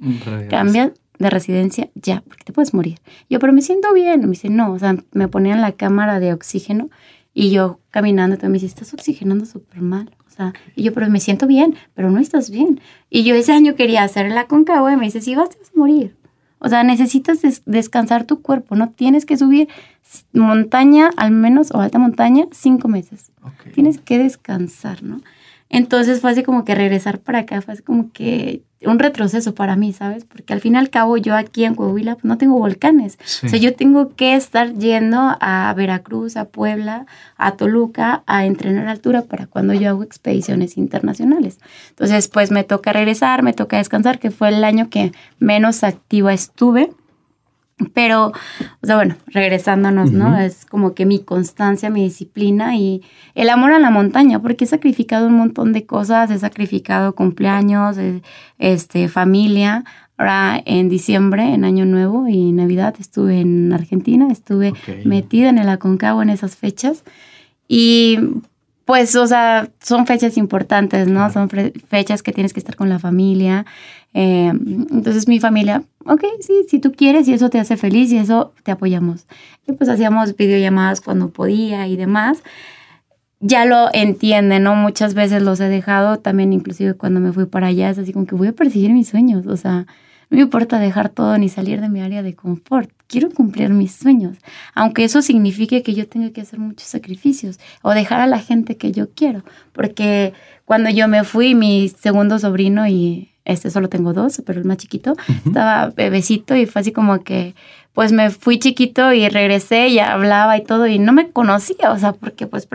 [0.50, 2.98] Cambia de residencia ya, porque te puedes morir.
[3.30, 4.20] Yo, pero me siento bien.
[4.20, 6.90] Me dice, no, o sea, me ponían la cámara de oxígeno
[7.34, 10.10] y yo caminando, me dice, estás oxigenando súper mal.
[10.26, 12.80] O sea, y yo, pero me siento bien, pero no estás bien.
[13.10, 15.70] Y yo ese año quería hacer la concagua y me dice, si vas, te vas
[15.74, 16.16] a morir.
[16.58, 19.68] O sea, necesitas descansar tu cuerpo, no tienes que subir
[20.32, 23.32] montaña, al menos, o alta montaña, cinco meses.
[23.74, 25.20] Tienes que descansar, ¿no?
[25.72, 29.74] Entonces fue así como que regresar para acá, fue así como que un retroceso para
[29.74, 30.26] mí, ¿sabes?
[30.26, 33.18] Porque al fin y al cabo yo aquí en Coahuila pues, no tengo volcanes.
[33.42, 37.06] O sea, yo tengo que estar yendo a Veracruz, a Puebla,
[37.38, 41.58] a Toluca a entrenar altura para cuando yo hago expediciones internacionales.
[41.88, 46.34] Entonces, pues me toca regresar, me toca descansar, que fue el año que menos activa
[46.34, 46.90] estuve.
[47.92, 50.38] Pero, o sea, bueno, regresándonos, ¿no?
[50.38, 53.02] Es como que mi constancia, mi disciplina y
[53.34, 57.98] el amor a la montaña, porque he sacrificado un montón de cosas, he sacrificado cumpleaños,
[57.98, 58.22] eh,
[58.58, 59.84] este, familia.
[60.18, 64.72] Ahora en diciembre, en Año Nuevo y Navidad, estuve en Argentina, estuve
[65.04, 67.02] metida en el Aconcagua en esas fechas.
[67.66, 68.18] Y
[68.84, 71.30] pues, o sea, son fechas importantes, ¿no?
[71.30, 73.64] Son fechas que tienes que estar con la familia.
[74.14, 78.18] Eh, entonces mi familia, ok, sí, si tú quieres y eso te hace feliz y
[78.18, 79.26] eso te apoyamos.
[79.66, 82.42] Y pues hacíamos videollamadas cuando podía y demás.
[83.40, 84.74] Ya lo entienden, ¿no?
[84.74, 88.26] Muchas veces los he dejado, también inclusive cuando me fui para allá, es así como
[88.26, 89.86] que voy a perseguir mis sueños, o sea,
[90.32, 92.90] no me importa dejar todo ni salir de mi área de confort.
[93.06, 94.38] Quiero cumplir mis sueños,
[94.74, 98.78] aunque eso signifique que yo tenga que hacer muchos sacrificios o dejar a la gente
[98.78, 99.44] que yo quiero.
[99.72, 100.32] Porque
[100.64, 104.78] cuando yo me fui, mi segundo sobrino y este solo tengo dos, pero el más
[104.78, 107.54] chiquito, estaba bebecito y fue así como que,
[107.92, 111.98] pues me fui chiquito y regresé y hablaba y todo y no me conocía, o
[111.98, 112.66] sea, porque pues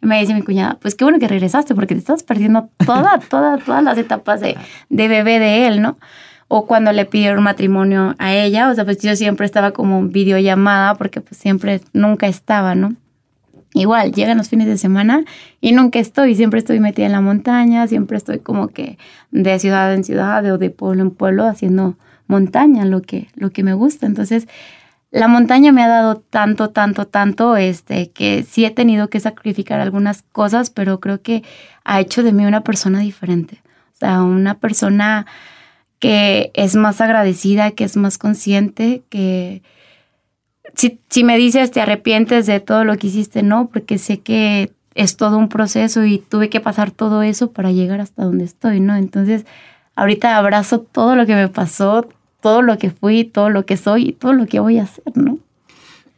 [0.00, 3.58] me dice mi cuñada, pues qué bueno que regresaste porque te estás perdiendo toda, toda,
[3.58, 4.56] todas las etapas de,
[4.90, 5.98] de bebé de él, ¿no?
[6.52, 10.96] O cuando le pidieron matrimonio a ella, o sea, pues yo siempre estaba como videollamada
[10.96, 12.96] porque pues siempre, nunca estaba, ¿no?
[13.72, 15.24] Igual, llegan los fines de semana
[15.60, 18.98] y nunca estoy, siempre estoy metida en la montaña, siempre estoy como que
[19.30, 23.62] de ciudad en ciudad o de pueblo en pueblo haciendo montaña, lo que, lo que
[23.62, 24.06] me gusta.
[24.06, 24.48] Entonces,
[25.12, 29.80] la montaña me ha dado tanto, tanto, tanto, este, que sí he tenido que sacrificar
[29.80, 31.44] algunas cosas, pero creo que
[31.84, 33.60] ha hecho de mí una persona diferente.
[33.94, 35.26] O sea, una persona
[36.00, 39.62] que es más agradecida, que es más consciente, que
[40.74, 45.16] si, me dices te arrepientes de todo lo que hiciste, no, porque sé que es
[45.16, 48.96] todo un proceso y tuve que pasar todo eso para llegar hasta donde estoy, ¿no?
[48.96, 49.46] Entonces,
[49.94, 52.08] ahorita abrazo todo lo que me pasó,
[52.40, 55.16] todo lo que fui, todo lo que soy y todo lo que voy a hacer,
[55.16, 55.38] ¿no?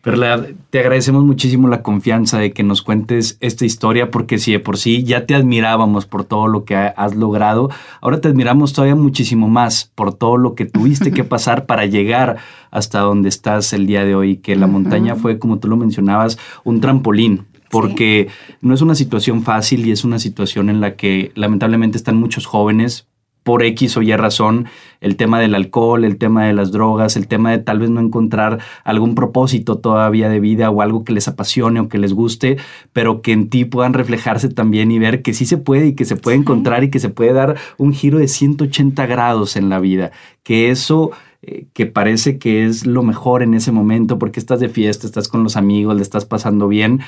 [0.03, 4.59] Perla, te agradecemos muchísimo la confianza de que nos cuentes esta historia, porque si de
[4.59, 8.97] por sí ya te admirábamos por todo lo que has logrado, ahora te admiramos todavía
[8.97, 12.39] muchísimo más por todo lo que tuviste que pasar para llegar
[12.73, 16.37] hasta donde estás el día de hoy, que la montaña fue, como tú lo mencionabas,
[16.65, 18.29] un trampolín porque
[18.61, 22.45] no es una situación fácil y es una situación en la que lamentablemente están muchos
[22.45, 23.07] jóvenes
[23.43, 24.67] por X o Y razón,
[25.01, 28.01] el tema del alcohol, el tema de las drogas, el tema de tal vez no
[28.01, 32.59] encontrar algún propósito todavía de vida o algo que les apasione o que les guste,
[32.93, 36.05] pero que en ti puedan reflejarse también y ver que sí se puede y que
[36.05, 39.81] se puede encontrar y que se puede dar un giro de 180 grados en la
[39.81, 41.11] vida, que eso
[41.45, 45.27] eh, que parece que es lo mejor en ese momento porque estás de fiesta, estás
[45.27, 47.01] con los amigos, le estás pasando bien,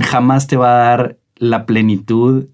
[0.00, 2.46] jamás te va a dar la plenitud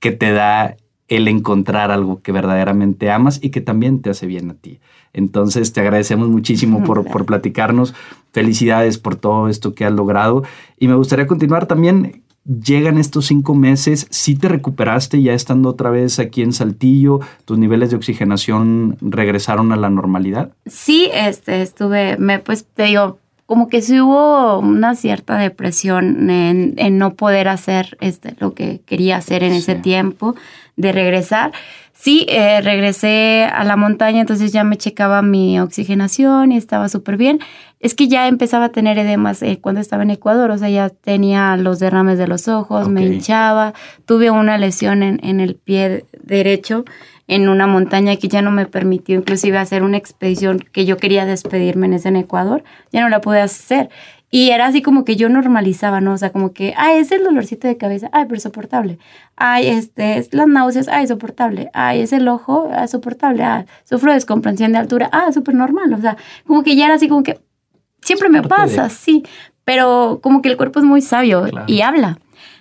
[0.00, 0.76] que te da
[1.10, 4.78] el encontrar algo que verdaderamente amas y que también te hace bien a ti.
[5.12, 7.94] Entonces te agradecemos muchísimo por, por platicarnos.
[8.32, 10.44] Felicidades por todo esto que has logrado.
[10.78, 12.22] Y me gustaría continuar también.
[12.44, 17.58] Llegan estos cinco meses, si te recuperaste ya estando otra vez aquí en Saltillo, tus
[17.58, 20.50] niveles de oxigenación regresaron a la normalidad.
[20.64, 23.18] Sí, este, estuve, me, pues te digo,
[23.50, 29.16] como que sí hubo una cierta depresión en, no poder hacer este, lo que quería
[29.16, 30.36] hacer en ese tiempo
[30.76, 31.50] de regresar.
[31.92, 37.16] Sí, eh, regresé a la montaña, entonces ya me checaba mi oxigenación y estaba súper
[37.16, 37.40] bien.
[37.80, 40.88] Es que ya empezaba a tener edemas eh, cuando estaba en Ecuador, o sea, ya
[40.88, 46.04] tenía los derrames de los ojos, me hinchaba, tuve una lesión en, en el pie
[46.22, 46.84] derecho
[47.30, 51.24] en una montaña que ya no me permitió inclusive hacer una expedición que yo quería
[51.24, 53.88] despedirme en ese en Ecuador, ya no la pude hacer.
[54.32, 56.12] Y era así como que yo normalizaba, ¿no?
[56.12, 58.98] O sea, como que, ay, es el dolorcito de cabeza, ay, pero soportable.
[59.36, 61.70] Ay, este, es las náuseas, ay, soportable.
[61.72, 63.44] Ay, es el ojo, ah, soportable.
[63.44, 65.94] Ah, sufro descomprensión de altura, ah, súper normal.
[65.94, 66.16] O sea,
[66.48, 67.38] como que ya era así como que,
[68.02, 69.22] siempre me pasa, sí.
[69.64, 72.18] Pero como que el cuerpo es muy sabio y habla.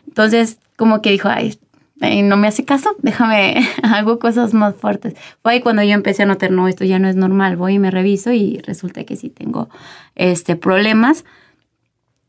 [0.07, 1.57] Entonces, como que dijo, ay,
[1.99, 5.15] no me hace caso, déjame, hago cosas más fuertes.
[5.41, 7.79] Fue ahí cuando yo empecé a notar, no, esto ya no es normal, voy y
[7.79, 9.69] me reviso y resulta que sí tengo
[10.15, 11.25] este, problemas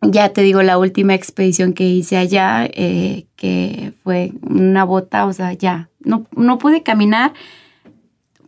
[0.03, 5.33] ya te digo, la última expedición que hice allá, eh, que fue una bota, o
[5.33, 7.33] sea, ya, no, no pude caminar.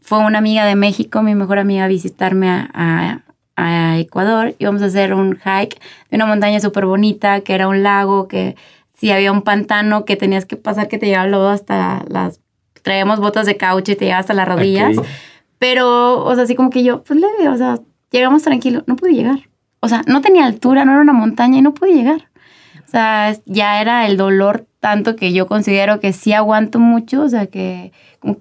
[0.00, 3.22] Fue una amiga de México, mi mejor amiga, a visitarme a,
[3.56, 4.54] a, Ecuador.
[4.58, 5.78] Íbamos a hacer un hike
[6.10, 8.56] de una montaña súper bonita, que era un lago, que
[9.02, 12.40] si había un pantano que tenías que pasar, que te llevaba lodo hasta las...
[12.82, 14.96] Traíamos botas de caucho y te llevaba hasta las rodillas.
[15.58, 18.84] Pero, o sea, así como que yo, pues leve, o sea, llegamos tranquilo.
[18.86, 19.40] No pude llegar
[19.82, 22.28] o sea, no tenía altura, no era una montaña y no pude llegar.
[22.86, 27.28] O sea, ya era el dolor tanto que yo considero que sí aguanto mucho, o
[27.28, 27.92] sea, que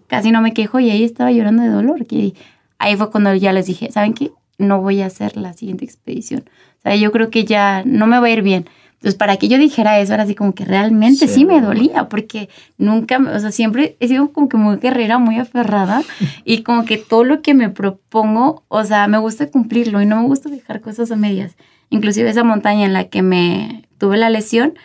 [0.06, 2.06] casi no me quejo y ahí estaba llorando de dolor.
[2.06, 2.36] Que
[2.78, 4.32] ahí fue cuando ya les dije, ¿saben qué?
[4.60, 6.43] No voy a hacer la siguiente expedición.
[6.78, 8.69] O sea, yo creo que ya no me va a ir bien.
[9.02, 12.50] Entonces, para que yo dijera eso, era así como que realmente sí, me dolía, porque
[12.78, 16.04] nunca, o sea, siempre he sido como que muy guerrera, muy aferrada,
[16.46, 20.22] y como que todo lo que me propongo, o sea, me gusta cumplirlo y no
[20.22, 21.56] me gusta dejar cosas a medias.
[21.90, 24.76] Inclusive esa montaña en la que me tuve la lesión,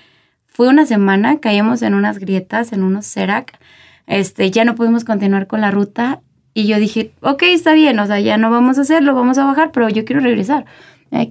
[0.47, 3.59] fue una semana, caímos en unas grietas, en unos serac,
[4.07, 6.23] este, ya no pudimos continuar con la ruta,
[6.55, 9.45] y yo dije, ok, está bien, o sea, ya no vamos a hacerlo, vamos a
[9.45, 10.65] bajar, pero yo quiero regresar.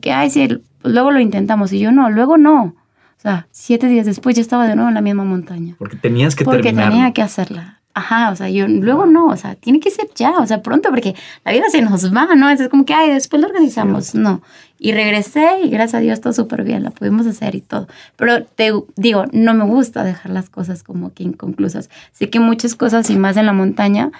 [0.01, 0.47] Que, ay, sí,
[0.83, 1.71] luego lo intentamos.
[1.73, 2.75] Y yo no, luego no.
[3.17, 5.75] O sea, siete días después ya estaba de nuevo en la misma montaña.
[5.77, 7.81] Porque tenías que Porque tenía que hacerla.
[7.97, 10.89] Ajá, o sea, yo luego no, o sea, tiene que ser ya, o sea, pronto,
[10.89, 12.49] porque la vida se nos va, ¿no?
[12.49, 14.13] Es como que, ay, después lo organizamos.
[14.13, 14.41] No.
[14.77, 17.87] Y regresé y gracias a Dios todo súper bien, la pudimos hacer y todo.
[18.17, 21.89] Pero te digo, no me gusta dejar las cosas como que inconclusas.
[22.11, 24.11] Sé que muchas cosas y más en la montaña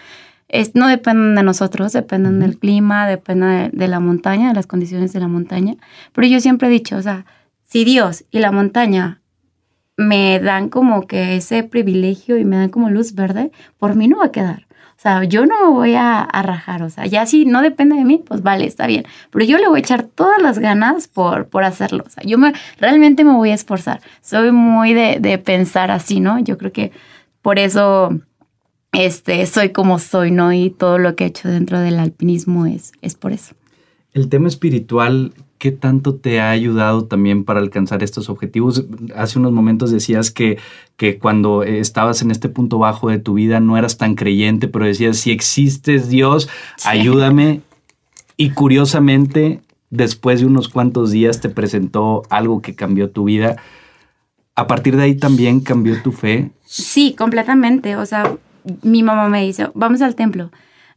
[0.73, 5.19] no dependen de nosotros, dependen del clima, dependen de, la montaña, de las condiciones de
[5.19, 5.75] la montaña.
[6.13, 7.25] Pero yo siempre he dicho, o sea,
[7.63, 9.21] si Dios y la montaña
[9.97, 14.17] me dan como que ese privilegio y me dan como luz verde, por mí no
[14.17, 14.67] va a quedar.
[14.97, 18.05] O sea, yo no me voy a, rajar, o sea, ya si no depende de
[18.05, 19.05] mí, pues vale, está bien.
[19.29, 22.03] Pero yo le voy a echar todas las ganas por, por hacerlo.
[22.07, 24.01] O sea, yo me, realmente me voy a esforzar.
[24.21, 26.39] Soy muy de, de pensar así, ¿no?
[26.39, 26.91] Yo creo que
[27.41, 28.21] por eso
[28.97, 30.53] este, soy como soy, ¿no?
[30.53, 33.55] Y todo lo que he hecho dentro del alpinismo es, es por eso.
[34.13, 38.85] El tema espiritual, ¿qué tanto te ha ayudado también para alcanzar estos objetivos?
[39.15, 40.57] Hace unos momentos decías que,
[40.95, 44.85] que cuando estabas en este punto bajo de tu vida no eras tan creyente, pero
[44.85, 46.47] decías, si existes Dios,
[46.85, 47.61] ayúdame.
[48.37, 53.57] Y curiosamente, después de unos cuantos días te presentó algo que cambió tu vida.
[54.55, 56.51] ¿A partir de ahí también cambió tu fe?
[56.63, 57.97] Sí, completamente.
[57.97, 58.37] O sea,
[58.81, 60.51] mi mamá me dice, vamos al templo,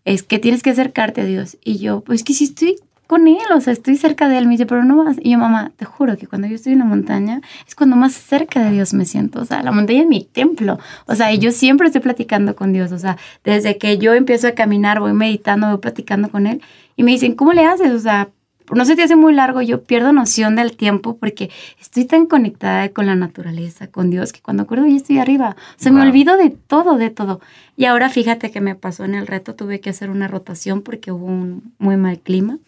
[0.05, 1.59] es que tienes que acercarte a Dios.
[1.63, 2.77] Y yo, pues que si estoy
[3.09, 5.17] con él, o sea, estoy cerca de él, me dice, pero no vas.
[5.23, 8.13] Y yo, mamá, te juro que cuando yo estoy en la montaña es cuando más
[8.13, 9.41] cerca de Dios me siento.
[9.41, 10.79] O sea, la montaña es mi templo.
[11.07, 12.93] O sea, y yo siempre estoy platicando con Dios.
[12.93, 16.61] O sea, desde que yo empiezo a caminar, voy meditando, voy platicando con él.
[16.97, 17.93] Y me dicen, ¿cómo le haces?
[17.93, 18.29] O sea,
[18.75, 21.51] no se te hace muy largo, yo pierdo noción del tiempo porque
[21.81, 25.57] estoy tan conectada con la naturaleza, con Dios, que cuando acuerdo ya estoy arriba.
[25.77, 27.41] Se me olvido de todo, de todo.
[27.77, 31.13] Y ahora fíjate que me pasó en el reto, tuve que hacer una rotación porque
[31.13, 32.59] hubo un muy mal clima.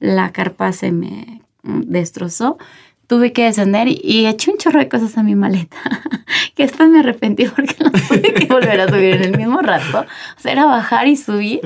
[0.00, 2.58] La carpa se me mm, destrozó
[3.06, 5.76] tuve que descender y, eché un chorro de cosas a mi maleta,
[6.54, 10.06] que después me arrepentí porque no tuve que volver a subir en el mismo rato.
[10.36, 11.60] O sea, era bajar y subir.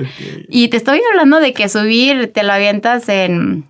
[0.47, 3.68] Y te estoy hablando de que subir te lo avientas en,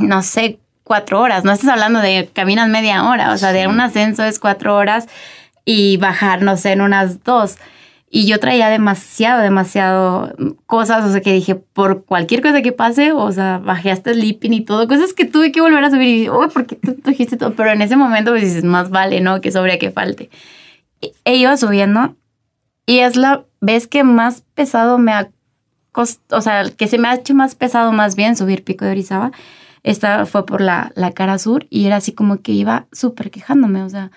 [0.00, 1.44] no sé, cuatro horas.
[1.44, 3.32] No estás hablando de caminas media hora.
[3.32, 5.06] O sea, de un ascenso es cuatro horas
[5.64, 7.58] y bajar, no sé, en unas dos.
[8.12, 10.34] Y yo traía demasiado, demasiado
[10.66, 14.52] cosas, o sea, que dije, por cualquier cosa que pase, o sea, bajé hasta sleeping
[14.52, 16.96] y todo, cosas que tuve que volver a subir y dije, uy, ¿por qué tú
[17.04, 17.54] dijiste todo?
[17.54, 19.40] Pero en ese momento pues dices, más vale, ¿no?
[19.40, 20.28] Que sobre que falte.
[21.24, 22.16] E iba subiendo
[22.84, 25.30] y es la vez que más pesado me ha
[25.92, 28.90] costado, o sea, que se me ha hecho más pesado más bien subir Pico de
[28.90, 29.30] Orizaba.
[29.82, 33.82] Esta fue por la, la cara sur y era así como que iba súper quejándome,
[33.82, 34.10] o sea,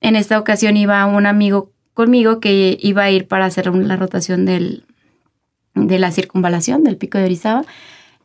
[0.00, 4.44] en esta ocasión iba un amigo conmigo que iba a ir para hacer la rotación
[4.44, 4.84] del,
[5.74, 7.64] de la circunvalación del pico de Orizaba.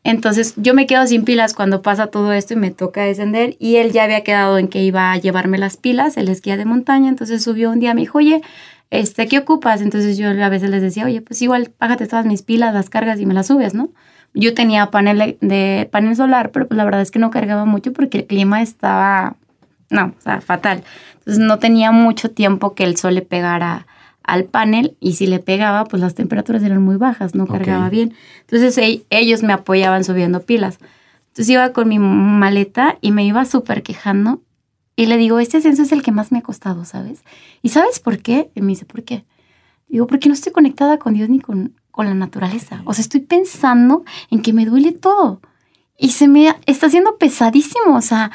[0.03, 3.75] Entonces yo me quedo sin pilas cuando pasa todo esto y me toca descender y
[3.75, 7.07] él ya había quedado en que iba a llevarme las pilas, él esquía de montaña,
[7.07, 8.41] entonces subió un día, me dijo, oye,
[8.89, 9.81] este, ¿qué ocupas?
[9.81, 13.19] Entonces yo a veces les decía, oye, pues igual págate todas mis pilas, las cargas
[13.19, 13.89] y me las subes, ¿no?
[14.33, 17.91] Yo tenía panel de panel solar, pero pues la verdad es que no cargaba mucho
[17.93, 19.35] porque el clima estaba,
[19.89, 20.83] no, o sea, fatal.
[21.19, 23.87] Entonces no tenía mucho tiempo que el sol le pegara
[24.23, 28.13] al panel y si le pegaba, pues las temperaturas eran muy bajas, no cargaba bien.
[28.41, 30.79] Entonces ellos me apoyaban subiendo pilas.
[31.27, 34.41] Entonces iba con mi maleta y me iba súper quejando
[34.95, 37.23] y le digo, este ascenso es el que más me ha costado, ¿sabes?
[37.61, 38.51] ¿Y sabes por qué?
[38.53, 39.25] Y me dice, ¿por qué?
[39.87, 42.81] Digo, porque no estoy conectada con Dios ni con, con la naturaleza.
[42.85, 45.41] O sea, estoy pensando en que me duele todo.
[45.97, 47.95] Y se me está haciendo pesadísimo.
[47.95, 48.31] O sea,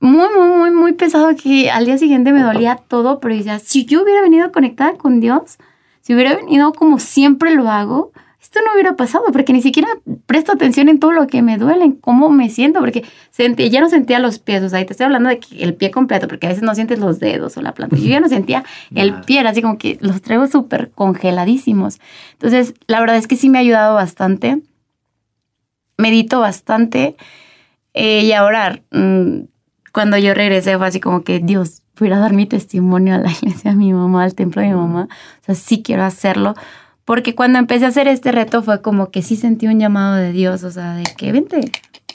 [0.00, 3.84] muy, muy, muy, muy pesado que al día siguiente me dolía todo, pero decía, si
[3.84, 5.58] yo hubiera venido conectada con Dios,
[6.00, 9.88] si hubiera venido como siempre lo hago, esto no hubiera pasado, porque ni siquiera
[10.26, 13.80] presto atención en todo lo que me duele, en cómo me siento, porque sentía, ya
[13.80, 16.46] no sentía los pies, o sea, te estoy hablando de que el pie completo, porque
[16.46, 17.96] a veces no sientes los dedos o la planta.
[17.96, 18.64] Yo ya no sentía
[18.96, 22.00] el pie, era así como que los traigo súper congeladísimos.
[22.32, 24.60] Entonces, la verdad es que sí me ha ayudado bastante.
[25.96, 27.14] Medito bastante.
[27.94, 29.42] Eh, y ahora, mm,
[29.92, 33.30] cuando yo regresé fue así como que, Dios, voy a dar mi testimonio a la
[33.40, 35.06] iglesia, a mi mamá, al templo de mi mamá.
[35.42, 36.54] O sea, sí quiero hacerlo.
[37.04, 40.32] Porque cuando empecé a hacer este reto fue como que sí sentí un llamado de
[40.32, 41.60] Dios, o sea, de que vente,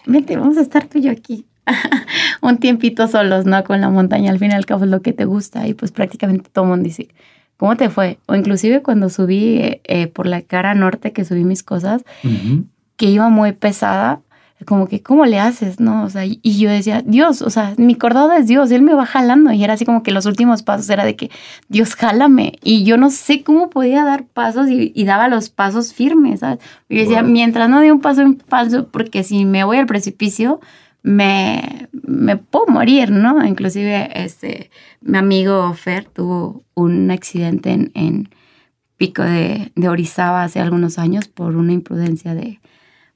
[0.05, 1.45] vente, vamos a estar tú y yo aquí.
[2.41, 3.63] un tiempito solos, ¿no?
[3.63, 5.91] Con la montaña, al fin y al cabo es lo que te gusta y pues
[5.91, 7.09] prácticamente todo el mundo dice,
[7.57, 8.19] ¿cómo te fue?
[8.25, 12.03] O inclusive cuando subí eh, eh, por la cara norte, que subí mis cosas,
[12.95, 14.21] que iba muy pesada,
[14.65, 15.79] como que, ¿cómo le haces?
[15.79, 16.03] ¿No?
[16.03, 19.05] O sea, y yo decía, Dios, o sea, mi cordado es Dios, Él me va
[19.05, 19.51] jalando.
[19.51, 21.29] Y era así como que los últimos pasos era de que,
[21.69, 22.53] Dios, jálame.
[22.63, 26.59] Y yo no sé cómo podía dar pasos y, daba los pasos firmes, ¿sabes?
[26.89, 30.59] Y decía, mientras no dé un paso en falso, porque si me voy al precipicio,
[31.03, 33.45] me, me puedo morir, ¿no?
[33.45, 38.29] Inclusive, este, mi amigo Fer tuvo un accidente en, en
[38.97, 42.59] Pico de, de Orizaba hace algunos años por una imprudencia de,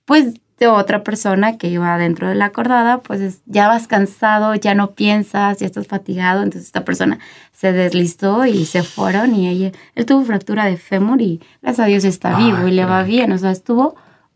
[0.06, 0.36] pues,
[0.68, 5.60] otra persona que iba dentro de la cordada, pues ya vas cansado, ya no piensas,
[5.60, 7.20] ya estás fatigado, entonces esta persona
[7.52, 11.88] se deslistó y se fueron y ella, él tuvo fractura de fémur y gracias a
[11.88, 13.96] Dios está vivo y le va bien, o sea, estuvo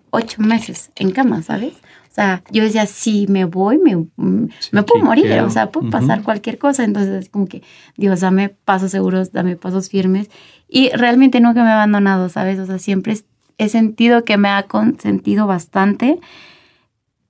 [0.10, 1.74] ocho meses en cama, ¿sabes?
[2.10, 6.24] O sea, yo decía, si me voy, me, me puedo morir, o sea, puede pasar
[6.24, 6.86] cualquier cosa.
[6.86, 7.62] Entonces, como que,
[7.98, 10.30] Dios, dame pasos seguros, dame pasos firmes.
[10.70, 12.58] Y realmente nunca me he abandonado, ¿sabes?
[12.60, 13.18] O sea, siempre
[13.58, 16.20] he sentido que me ha consentido bastante.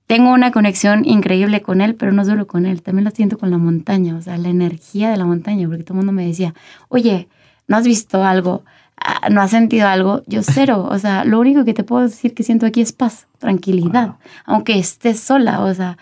[0.06, 3.50] Tengo una conexión increíble con él, pero no solo con él, también lo siento con
[3.50, 6.54] la montaña, o sea, la energía de la montaña, porque todo el mundo me decía,
[6.88, 7.28] oye,
[7.66, 8.64] ¿no has visto algo?
[8.96, 10.22] Ah, ¿No has sentido algo?
[10.26, 13.26] Yo cero, o sea, lo único que te puedo decir que siento aquí es paz,
[13.38, 15.98] tranquilidad, aunque estés sola, o sea,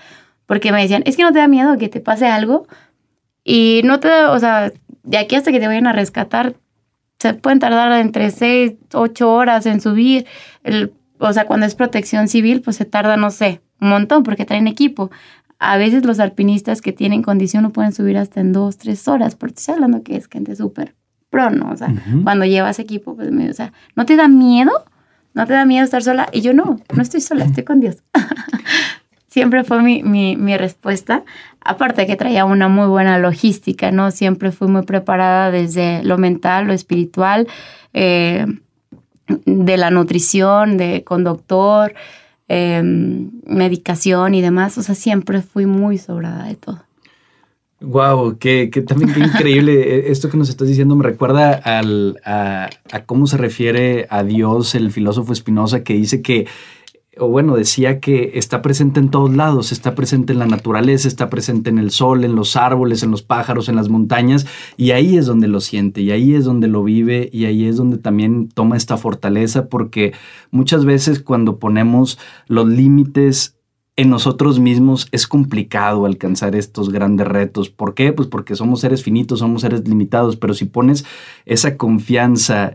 [0.46, 2.66] porque me decían, es que no te da miedo que te pase algo
[3.42, 4.70] y no te, o sea,
[5.02, 6.56] de aquí hasta que te vayan a rescatar,
[7.24, 10.26] se pueden tardar entre 6, 8 horas en subir.
[10.62, 14.44] El, o sea, cuando es protección civil, pues se tarda, no sé, un montón porque
[14.44, 15.10] traen equipo.
[15.58, 19.36] A veces los alpinistas que tienen condición no pueden subir hasta en 2, 3 horas,
[19.36, 20.94] porque estoy hablando que es gente súper
[21.30, 21.70] pro, ¿no?
[21.70, 24.84] O sea, cuando llevas equipo, pues, o sea, ¿no te da miedo?
[25.32, 26.28] ¿No te da miedo estar sola?
[26.30, 28.02] Y yo no, no estoy sola, estoy con Dios.
[29.28, 31.24] Siempre fue mi, mi, mi respuesta
[31.64, 34.10] aparte que traía una muy buena logística, ¿no?
[34.10, 37.48] Siempre fui muy preparada desde lo mental, lo espiritual,
[37.92, 38.46] eh,
[39.46, 41.94] de la nutrición, de con doctor,
[42.48, 44.76] em, medicación y demás.
[44.76, 46.82] O sea, siempre fui muy sobrada de todo.
[47.80, 49.74] Wow, que, también qué increíble.
[50.08, 54.22] E, esto que nos estás diciendo me recuerda al, a, a, cómo se refiere a
[54.22, 56.46] Dios el filósofo Espinosa que dice que
[57.18, 61.30] o bueno, decía que está presente en todos lados, está presente en la naturaleza, está
[61.30, 64.46] presente en el sol, en los árboles, en los pájaros, en las montañas,
[64.76, 67.76] y ahí es donde lo siente, y ahí es donde lo vive, y ahí es
[67.76, 70.12] donde también toma esta fortaleza, porque
[70.50, 73.58] muchas veces cuando ponemos los límites
[73.96, 77.70] en nosotros mismos es complicado alcanzar estos grandes retos.
[77.70, 78.12] ¿Por qué?
[78.12, 81.04] Pues porque somos seres finitos, somos seres limitados, pero si pones
[81.44, 82.74] esa confianza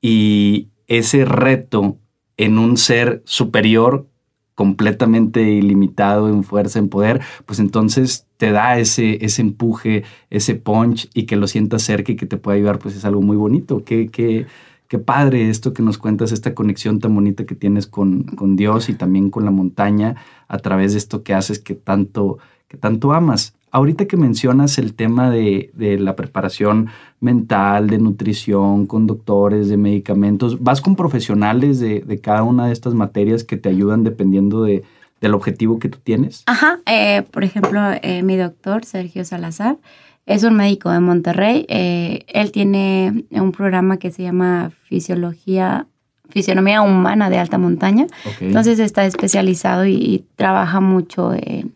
[0.00, 1.98] y ese reto
[2.40, 4.06] en un ser superior
[4.54, 11.08] completamente ilimitado en fuerza, en poder, pues entonces te da ese, ese empuje, ese punch
[11.12, 13.84] y que lo sientas cerca y que te pueda ayudar, pues es algo muy bonito.
[13.84, 14.46] Qué, qué,
[14.88, 18.88] qué padre esto que nos cuentas, esta conexión tan bonita que tienes con, con Dios
[18.88, 20.16] y también con la montaña
[20.48, 22.38] a través de esto que haces que tanto,
[22.68, 23.54] que tanto amas.
[23.72, 26.88] Ahorita que mencionas el tema de, la preparación
[27.20, 32.94] mental, de nutrición, con doctores, de medicamentos, ¿vas con profesionales de, cada una de estas
[32.94, 34.82] materias que te ayudan dependiendo de,
[35.20, 36.42] del objetivo que tú tienes?
[36.46, 39.78] Ajá, eh, por ejemplo, eh, mi doctor, Sergio Salazar,
[40.26, 41.66] es un médico de Monterrey.
[41.68, 45.86] Eh, él tiene un programa que se llama Fisiología
[46.30, 48.06] Fisionomía Humana de Alta Montaña.
[48.40, 51.74] Entonces está especializado y, trabaja mucho en,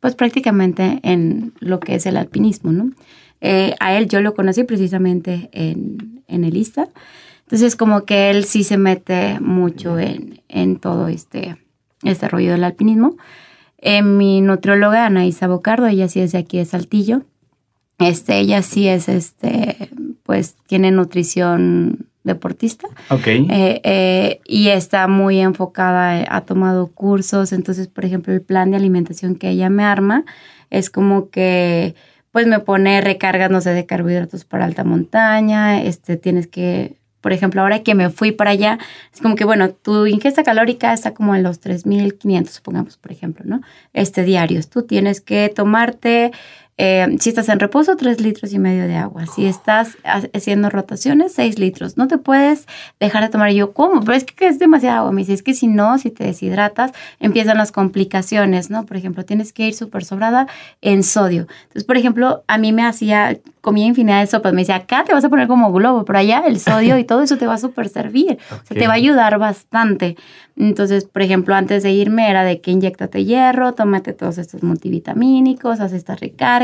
[0.00, 2.90] pues prácticamente en lo que es el alpinismo, ¿no?
[3.40, 6.88] Eh, a él yo lo conocí precisamente en, en el ISTA.
[7.42, 11.56] Entonces, como que él sí se mete mucho en, en todo este,
[12.02, 13.16] este rollo del alpinismo.
[13.78, 17.22] Eh, mi nutrióloga, Anaísa Bocardo, ella sí es de aquí de Saltillo.
[17.98, 19.90] Este, ella sí es, este,
[20.22, 22.88] pues, tiene nutrición deportista.
[23.08, 23.26] Ok.
[23.26, 27.52] Eh, eh, y está muy enfocada, ha tomado cursos.
[27.52, 30.24] Entonces, por ejemplo, el plan de alimentación que ella me arma
[30.70, 31.94] es como que,
[32.32, 35.82] pues me pone recargas, no sé, de carbohidratos para alta montaña.
[35.82, 38.78] Este, tienes que, por ejemplo, ahora que me fui para allá,
[39.12, 43.44] es como que, bueno, tu ingesta calórica está como en los 3.500, supongamos, por ejemplo,
[43.46, 43.62] ¿no?
[43.92, 44.68] Este, diarios.
[44.68, 46.32] Tú tienes que tomarte
[46.82, 49.26] eh, si estás en reposo, tres litros y medio de agua.
[49.26, 49.98] Si estás
[50.32, 51.98] haciendo rotaciones, seis litros.
[51.98, 52.66] No te puedes
[52.98, 53.50] dejar de tomar.
[53.50, 54.00] Y yo, ¿cómo?
[54.00, 55.12] Pero es que es demasiada agua.
[55.12, 58.86] Me dice, es que si no, si te deshidratas, empiezan las complicaciones, ¿no?
[58.86, 60.46] Por ejemplo, tienes que ir súper sobrada
[60.80, 61.48] en sodio.
[61.64, 64.54] Entonces, por ejemplo, a mí me hacía, comía infinidad de sopas.
[64.54, 67.22] Me decía, acá te vas a poner como globo, pero allá el sodio y todo
[67.22, 68.38] eso te va a súper servir.
[68.50, 70.16] O sea, te va a ayudar bastante.
[70.56, 75.80] Entonces, por ejemplo, antes de irme era de que inyectate hierro, tómate todos estos multivitamínicos,
[75.80, 76.20] haz estas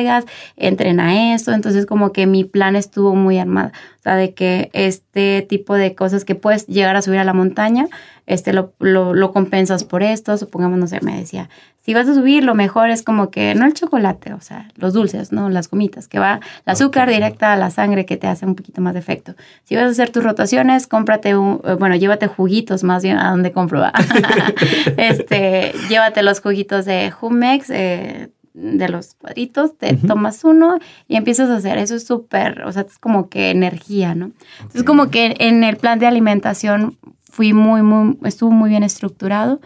[0.07, 0.25] recargas,
[0.57, 1.53] entrena esto.
[1.53, 3.71] Entonces, como que mi plan estuvo muy armado.
[3.99, 7.33] O sea, de que este tipo de cosas que puedes llegar a subir a la
[7.33, 7.87] montaña,
[8.27, 10.37] este lo, lo, compensas por esto.
[10.37, 11.49] Supongamos, no sé, me decía,
[11.87, 14.93] si vas a subir, lo mejor es como que, no el chocolate, o sea, los
[14.93, 15.49] dulces, ¿no?
[15.51, 18.81] Las gomitas, que va el azúcar directa a la sangre que te hace un poquito
[18.81, 19.35] más de efecto.
[19.63, 23.31] Si vas a hacer tus rotaciones, cómprate un, eh, bueno, llévate juguitos más bien a
[23.31, 23.85] donde compro.
[24.97, 31.51] este, llévate los juguitos de Humex, eh, de los cuadritos, te tomas uno y empiezas
[31.51, 31.77] a hacer.
[31.79, 34.33] Eso es súper, o sea, es como que energía, ¿no?
[34.75, 36.97] Es como que en el plan de alimentación
[37.31, 39.61] fui muy, muy, estuvo muy bien estructurado.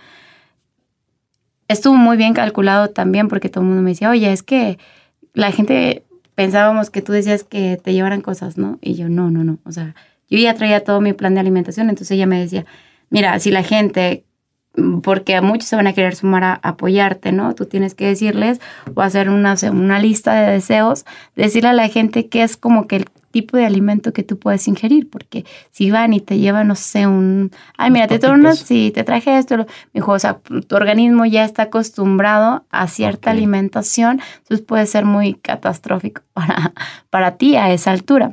[1.69, 4.79] Estuvo muy bien calculado también porque todo el mundo me decía, oye, es que
[5.35, 8.79] la gente pensábamos que tú decías que te llevaran cosas, ¿no?
[8.81, 9.59] Y yo, no, no, no.
[9.65, 9.95] O sea,
[10.29, 12.67] yo ya traía todo mi plan de alimentación, entonces ella me decía,
[13.09, 14.25] mira, si la gente,
[15.03, 17.55] porque muchos se van a querer sumar a apoyarte, ¿no?
[17.55, 18.61] Tú tienes que decirles
[18.95, 21.05] o hacer una, una lista de deseos,
[21.35, 24.67] decirle a la gente que es como que el tipo de alimento que tú puedes
[24.69, 28.91] ingerir, porque si van y te llevan, no sé, un, ay, mira, te tornas, sí,
[28.93, 34.21] te traje esto, me dijo, o sea, tu organismo ya está acostumbrado a cierta alimentación,
[34.39, 36.73] entonces puede ser muy catastrófico para,
[37.11, 38.33] para ti a esa altura.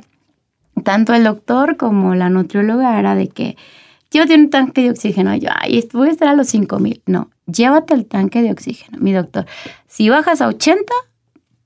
[0.84, 3.56] Tanto el doctor como la nutrióloga era de que
[4.10, 5.34] llévate un tanque de oxígeno.
[5.36, 7.02] Yo, ay, voy a estar a los 5000.
[7.06, 9.46] No, llévate el tanque de oxígeno, mi doctor.
[9.86, 10.92] Si bajas a 80,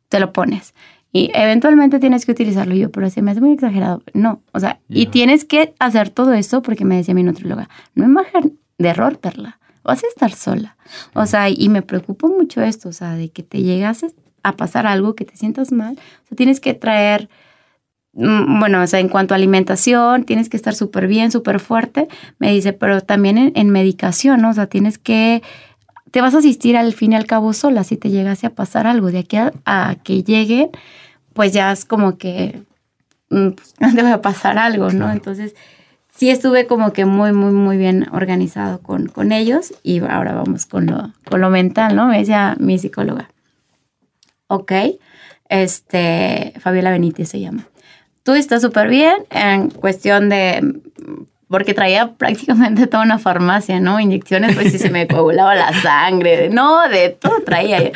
[0.08, 0.74] te lo pones.
[1.12, 4.02] Y eventualmente tienes que utilizarlo yo, pero se me hace muy exagerado.
[4.14, 8.04] No, o sea, y tienes que hacer todo esto porque me decía mi nutrióloga, no
[8.04, 10.76] imagen de error, Perla, vas a estar sola.
[11.12, 14.86] O sea, y me preocupa mucho esto, o sea, de que te llegases a pasar
[14.86, 15.98] algo, que te sientas mal.
[16.24, 17.28] O sea, tienes que traer,
[18.14, 22.08] bueno, o sea, en cuanto a alimentación, tienes que estar súper bien, súper fuerte.
[22.38, 24.50] Me dice, pero también en, en medicación, ¿no?
[24.50, 25.42] O sea, tienes que
[26.12, 28.86] te vas a asistir al fin y al cabo sola si te llegase a pasar
[28.86, 29.10] algo.
[29.10, 30.70] De aquí a, que llegue,
[31.32, 32.62] pues ya es como que
[33.30, 35.10] mm, pues, te va a pasar algo, ¿no?
[35.10, 35.54] Entonces,
[36.14, 40.66] sí estuve como que muy, muy, muy bien organizado con, con ellos y ahora vamos
[40.66, 42.06] con lo, con lo mental, ¿no?
[42.06, 43.30] Me decía mi psicóloga.
[44.48, 44.72] Ok,
[45.48, 47.66] este, Fabiola Benítez se llama.
[48.22, 50.80] Tú estás súper bien en cuestión de
[51.52, 54.00] porque traía prácticamente toda una farmacia, ¿no?
[54.00, 57.92] Inyecciones, pues si se me coagulaba la sangre, no, de todo traía,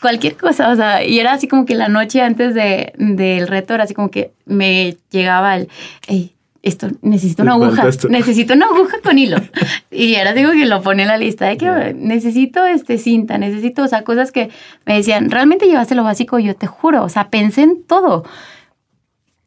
[0.00, 3.74] cualquier cosa, o sea, y era así como que la noche antes de, del reto
[3.74, 5.68] era así como que me llegaba el,
[6.08, 9.36] hey, esto, necesito una aguja, necesito una aguja con hilo.
[9.90, 13.82] Y era digo que lo pone en la lista de que necesito este cinta, necesito,
[13.82, 14.48] o sea, cosas que
[14.86, 18.24] me decían, realmente llevaste lo básico, yo te juro, o sea, pensé en todo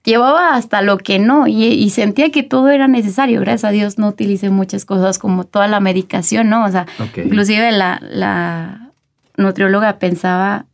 [0.08, 3.42] llevaba hasta lo que no y, sentía que todo era necesario.
[3.42, 6.64] Gracias a Dios no utilicé muchas cosas como toda la medicación, ¿no?
[6.66, 6.88] O sea,
[7.18, 8.90] inclusive la, la
[9.36, 10.66] nutrióloga pensaba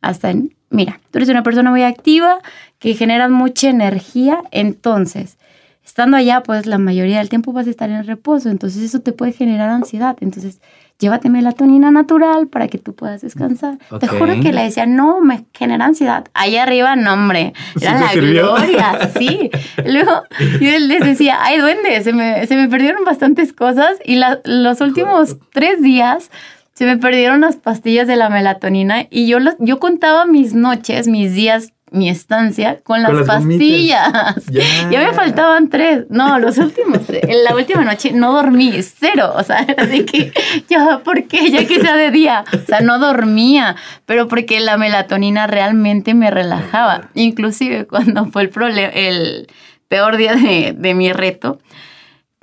[0.00, 2.38] hasta en, mira, tú eres una persona muy activa,
[2.78, 5.36] que generas mucha energía, entonces,
[5.84, 9.12] estando allá, pues la mayoría del tiempo vas a estar en reposo, entonces eso te
[9.12, 10.16] puede generar ansiedad.
[10.22, 10.58] Entonces,
[11.00, 13.78] llévate melatonina natural para que tú puedas descansar.
[13.98, 16.26] Te juro que le decía, no, me genera ansiedad.
[16.34, 19.50] Ahí arriba, no, hombre, era la gloria, sí.
[19.84, 20.22] Luego
[20.60, 25.38] yo les decía, ay, duende, se me, se me perdieron bastantes cosas y los últimos
[25.52, 26.30] tres días
[26.74, 31.34] se me perdieron las pastillas de la melatonina y yo, yo contaba mis noches, mis
[31.34, 34.46] días mi estancia con las, pastillas.
[34.90, 35.00] Ya.
[35.00, 36.06] me faltaban tres.
[36.08, 37.00] No, los últimos.
[37.08, 39.32] En la última noche no dormí, cero.
[39.34, 40.32] O sea, de que,
[40.68, 41.50] ya, ¿por qué?
[41.50, 42.44] Ya que sea de día.
[42.52, 43.76] O sea, no dormía,
[44.06, 47.08] pero porque la melatonina realmente me relajaba.
[47.14, 49.48] Inclusive cuando fue el, problema, el
[49.88, 51.60] peor día de, de, mi reto,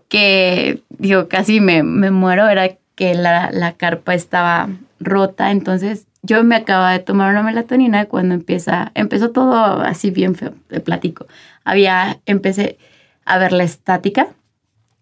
[0.09, 4.69] que digo, casi me, me muero, era que la, la carpa estaba
[4.99, 10.36] rota, entonces yo me acababa de tomar una melatonina cuando empieza, empezó todo así bien
[10.36, 11.25] feo, te platico.
[11.63, 12.78] Había, empecé
[13.25, 14.28] a ver la estática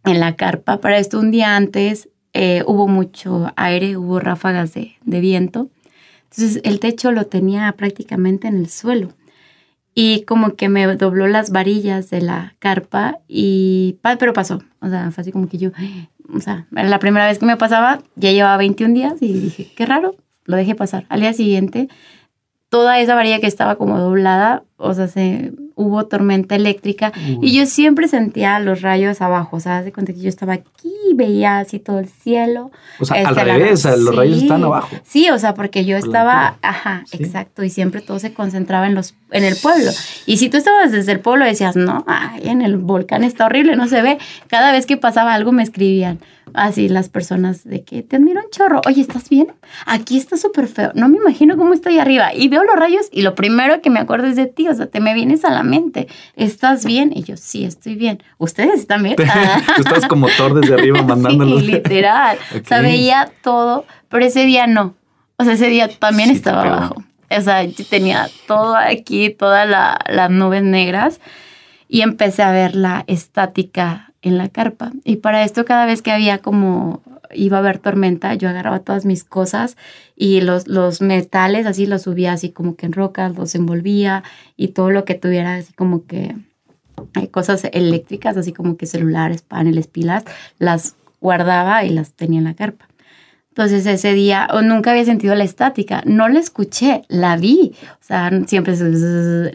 [0.05, 0.79] en la carpa.
[0.79, 5.69] Para esto un día antes eh, hubo mucho aire, hubo ráfagas de, de viento.
[6.23, 9.09] Entonces el techo lo tenía prácticamente en el suelo.
[9.95, 14.61] Y como que me dobló las varillas de la carpa y, pero pasó.
[14.81, 15.71] O sea, fue así como que yo,
[16.35, 19.85] o sea, la primera vez que me pasaba, ya llevaba 21 días y dije, qué
[19.85, 20.15] raro,
[20.45, 21.05] lo dejé pasar.
[21.09, 21.89] Al día siguiente,
[22.69, 27.65] toda esa varilla que estaba como doblada, o sea, se, hubo tormenta eléctrica y yo
[27.65, 31.79] siempre sentía los rayos abajo, o sea, de cuenta que yo estaba aquí, veía así
[31.79, 32.71] todo el cielo.
[32.99, 34.95] O sea, al revés, los rayos están abajo.
[35.03, 39.15] Sí, o sea, porque yo estaba, ajá, exacto, y siempre todo se concentraba en los
[39.31, 39.91] en el pueblo.
[40.25, 43.75] Y si tú estabas desde el pueblo decías, "No, ay, en el volcán está horrible,
[43.75, 44.17] no se ve."
[44.47, 46.19] Cada vez que pasaba algo me escribían
[46.55, 48.81] así las personas de que te admiro un chorro.
[48.87, 49.53] Oye, ¿estás bien?
[49.85, 50.91] Aquí está súper feo.
[50.95, 52.33] No me imagino cómo estoy arriba.
[52.33, 54.67] Y veo los rayos y lo primero que me acuerdo es de ti.
[54.67, 56.07] O sea, te me vienes a la mente.
[56.35, 57.11] ¿Estás bien?
[57.15, 58.23] Y yo, sí, estoy bien.
[58.37, 59.15] ¿Ustedes están bien?
[59.75, 61.55] Tú estás como Thor desde arriba mandándolos.
[61.65, 62.37] Sí, literal.
[62.53, 64.95] O sea, veía todo, pero ese día no.
[65.37, 67.03] O sea, ese día también estaba abajo.
[67.29, 71.19] O sea, yo tenía todo aquí, todas las nubes negras
[71.87, 74.91] y empecé a ver la estática en la carpa.
[75.03, 77.01] Y para esto cada vez que había como
[77.33, 79.77] iba a haber tormenta, yo agarraba todas mis cosas
[80.15, 84.23] y los, los metales así los subía así como que en rocas, los envolvía
[84.57, 86.35] y todo lo que tuviera así como que
[87.13, 90.23] hay cosas eléctricas, así como que celulares, paneles, pilas,
[90.59, 92.87] las guardaba y las tenía en la carpa.
[93.55, 97.73] Entonces ese día, o nunca había sentido la estática, no la escuché, la vi.
[98.01, 98.75] O sea, siempre,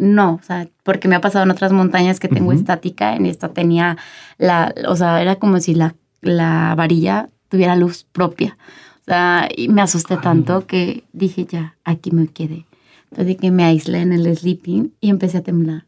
[0.01, 3.51] no, o sea, porque me ha pasado en otras montañas que tengo estática, en esta
[3.51, 3.99] tenía
[4.39, 8.57] la, o sea, era como si la, la varilla tuviera luz propia.
[9.03, 12.65] O sea, y me asusté tanto que dije, ya, aquí me quedé.
[13.11, 15.85] Entonces que me aislé en el sleeping y empecé a temblar.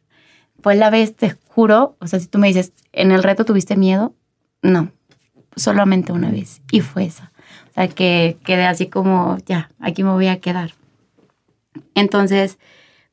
[0.62, 3.74] Fue la vez, te juro, o sea, si tú me dices, ¿en el reto tuviste
[3.74, 4.14] miedo?
[4.60, 4.92] No,
[5.56, 6.60] solamente una vez.
[6.70, 7.31] Y fue esa.
[7.70, 10.72] O sea, que quedé así como, ya, aquí me voy a quedar.
[11.94, 12.58] Entonces,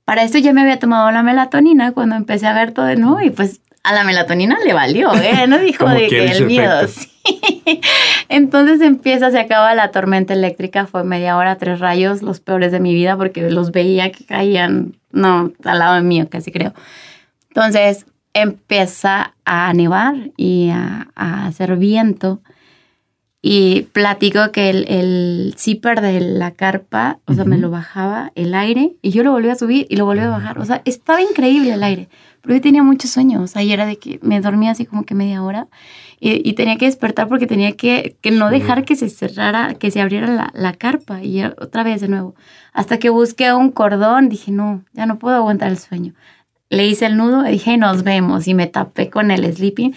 [0.06, 3.22] para esto ya me había tomado la melatonina cuando empecé a ver todo, ¿no?
[3.22, 5.46] Y pues a la melatonina le valió, ¿eh?
[5.48, 7.10] No dijo de que el miedo, sí.
[8.30, 12.80] Entonces empieza, se acaba la tormenta eléctrica, fue media hora, tres rayos, los peores de
[12.80, 16.74] mi vida, porque los veía que caían, no, al lado mío, casi creo.
[17.50, 22.42] Entonces empieza a nevar y a, a hacer viento
[23.42, 28.54] y platico que el, el zipper de la carpa, o sea, me lo bajaba el
[28.54, 30.60] aire y yo lo volví a subir y lo volví a bajar.
[30.60, 32.10] O sea, estaba increíble el aire,
[32.42, 33.42] pero yo tenía muchos sueños.
[33.42, 35.68] O sea, y era de que me dormía así como que media hora
[36.20, 40.02] y, tenía que despertar porque tenía que, que no dejar que se cerrara, que se
[40.02, 42.36] abriera la, la, carpa y otra vez de nuevo.
[42.74, 46.14] Hasta que busqué un cordón, dije, no, ya no puedo aguantar el sueño.
[46.70, 49.94] Le hice el nudo y dije, nos vemos y me tapé con el sleeping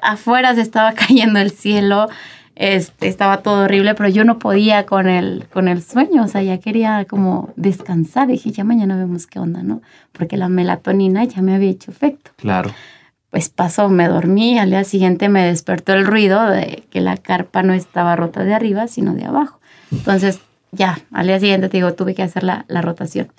[0.00, 2.08] afuera se estaba cayendo el cielo,
[2.54, 6.42] este, estaba todo horrible, pero yo no podía con el, con el sueño, o sea,
[6.42, 8.28] ya quería como descansar.
[8.28, 9.82] dije, ya mañana vemos qué onda, ¿no?
[10.12, 12.30] Porque la melatonina ya me había hecho efecto.
[12.36, 12.70] Claro.
[13.30, 17.62] Pues pasó, me dormí, al día siguiente me despertó el ruido de que la carpa
[17.62, 19.58] no estaba rota de arriba, sino de abajo.
[19.90, 20.40] Entonces,
[20.70, 23.32] ya, al día siguiente te digo, tuve que hacer la, la rotación.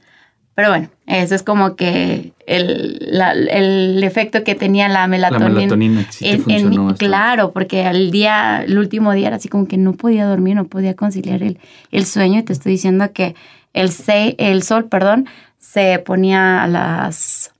[0.55, 3.09] Pero bueno, eso es como que el,
[3.49, 5.49] el efecto que tenía la melatonina.
[5.49, 9.77] La melatonina, sí en, Claro, porque el día, el último día era así como que
[9.77, 11.57] no podía dormir, no podía conciliar el,
[11.91, 12.39] el sueño.
[12.39, 13.35] Y te estoy diciendo que
[13.73, 15.27] el, se, el sol, perdón,
[15.57, 17.51] se ponía a las,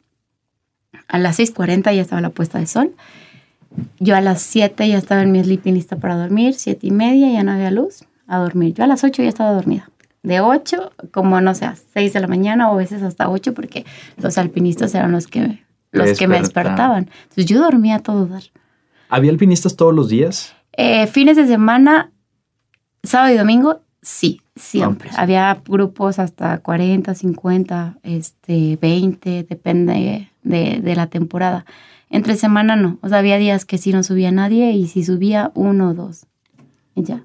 [1.07, 2.93] a las 6.40 ya estaba la puesta de sol.
[3.99, 7.31] Yo a las 7 ya estaba en mi sleeping lista para dormir, 7 y media
[7.31, 8.75] ya no había luz, a dormir.
[8.75, 9.89] Yo a las 8 ya estaba dormida
[10.24, 13.53] de 8, como no sé, a 6 de la mañana o a veces hasta 8,
[13.53, 13.86] porque
[14.17, 17.09] los alpinistas eran los que, los que me despertaban.
[17.24, 18.43] Entonces yo dormía todo dar.
[19.09, 20.55] ¿Había alpinistas todos los días?
[20.71, 22.11] Eh, fines de semana,
[23.03, 25.09] sábado y domingo, sí, siempre.
[25.15, 31.65] Había grupos hasta 40, 50, este, 20, depende de, de la temporada.
[32.09, 35.51] Entre semana no, o sea, había días que sí no subía nadie y si subía
[35.53, 36.28] uno o dos.
[36.95, 37.24] Y ya.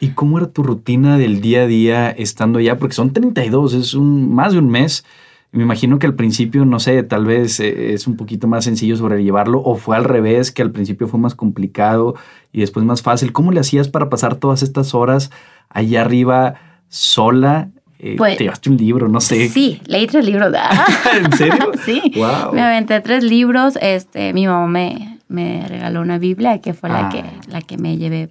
[0.00, 2.78] ¿Y cómo era tu rutina del día a día estando allá?
[2.78, 5.04] Porque son 32, es un, más de un mes.
[5.50, 8.96] Me imagino que al principio, no sé, tal vez eh, es un poquito más sencillo
[8.96, 12.14] sobrellevarlo o fue al revés, que al principio fue más complicado
[12.52, 13.32] y después más fácil.
[13.32, 15.30] ¿Cómo le hacías para pasar todas estas horas
[15.70, 16.54] allá arriba
[16.88, 17.70] sola?
[17.98, 19.48] Eh, pues, te llevaste un libro, no sé.
[19.48, 20.52] Sí, leí tres libros.
[21.16, 21.72] ¿En serio?
[21.84, 22.12] sí.
[22.52, 23.78] Me aventé tres libros.
[23.80, 27.08] Este, mi mamá me, me regaló una Biblia que fue la, ah.
[27.08, 28.30] que, la que me llevé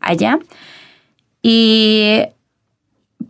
[0.00, 0.38] allá.
[1.42, 2.22] Y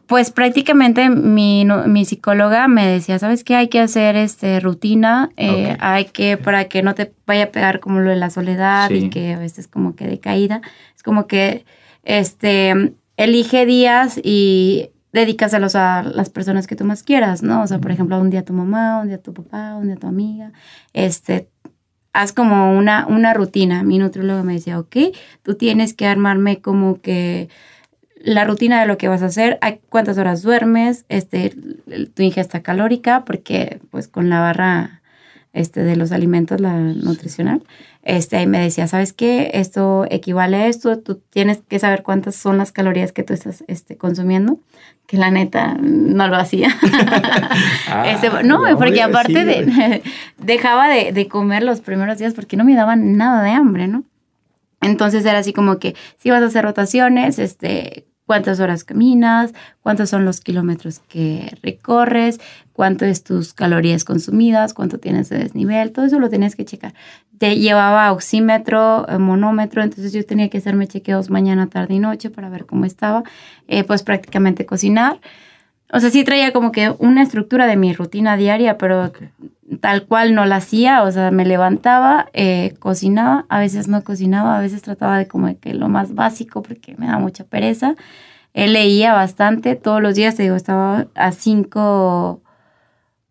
[0.07, 3.57] pues prácticamente mi, mi, psicóloga me decía, ¿sabes qué?
[3.57, 7.81] Hay que hacer este rutina, eh, hay que, para que no te vaya a pegar
[7.81, 10.61] como lo de la soledad y que a veces como que de caída.
[10.95, 11.65] Es como que,
[12.05, 17.63] este, elige días y dedícaselos a las personas que tú más quieras, ¿no?
[17.63, 19.87] O sea, por ejemplo, un día a tu mamá, un día a tu papá, un
[19.87, 20.53] día a tu amiga,
[20.93, 21.49] este,
[22.13, 23.83] haz como una, una rutina.
[23.83, 24.97] Mi nutriólogo me decía, ok,
[25.43, 27.49] tú tienes que armarme como que
[28.25, 29.59] la rutina de lo que vas a hacer,
[29.89, 31.55] cuántas horas duermes, este,
[32.15, 35.03] tu ingesta calórica, porque pues con la barra
[35.53, 37.63] este, de los alimentos, la nutricional,
[38.03, 39.51] este, ahí me decía, ¿sabes qué?
[39.55, 43.65] Esto equivale a esto, tú tienes que saber cuántas son las calorías que tú estás
[43.69, 44.59] este, consumiendo,
[45.07, 46.69] que la neta no lo hacía.
[47.95, 50.03] Ah, este, no, porque aparte de,
[50.39, 54.05] dejaba de, de comer los primeros días porque no me daban nada de hambre, ¿no?
[54.81, 59.53] Entonces era así como que si vas a hacer rotaciones, este, cuántas horas caminas,
[59.83, 62.41] cuántos son los kilómetros que recorres,
[62.73, 66.95] cuánto es tus calorías consumidas, cuánto tienes de desnivel, todo eso lo tienes que checar.
[67.37, 72.31] Te llevaba oxímetro, eh, monómetro, entonces yo tenía que hacerme chequeos mañana, tarde y noche
[72.31, 73.23] para ver cómo estaba,
[73.69, 75.21] eh, pues prácticamente cocinar.
[75.93, 79.13] O sea, sí traía como que una estructura de mi rutina diaria, pero
[79.81, 81.03] tal cual no la hacía.
[81.03, 85.55] O sea, me levantaba, eh, cocinaba, a veces no cocinaba, a veces trataba de como
[85.61, 87.95] que lo más básico porque me da mucha pereza.
[88.55, 92.41] Él leía bastante, todos los días, te digo, estaba a cinco,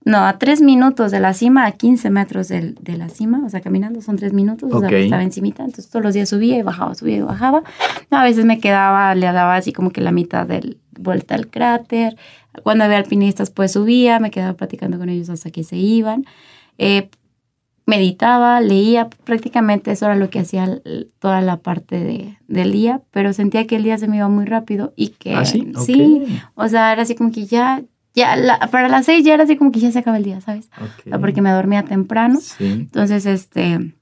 [0.06, 3.62] no, a tres minutos de la cima, a 15 metros de, la cima, o sea,
[3.62, 6.96] caminando son tres minutos, o sea, estaba encimita, entonces todos los días subía y bajaba,
[6.96, 7.62] subía y bajaba.
[8.10, 12.18] A veces me quedaba, le daba así como que la mitad del vuelta al cráter,
[12.64, 16.26] cuando había alpinistas, pues subía, me quedaba platicando con ellos hasta que se iban.
[16.78, 17.10] Eh,
[17.86, 20.82] meditaba, leía, prácticamente eso era lo que hacía
[21.20, 24.46] toda la parte de, del día, pero sentía que el día se me iba muy
[24.46, 25.72] rápido y que ¿Ah, sí?
[26.56, 27.82] o sea, era así como que ya,
[28.14, 30.70] ya, para las seis ya era así como que ya se acaba el día, ¿sabes?
[31.20, 32.40] porque me dormía temprano.
[32.60, 33.94] Entonces, este,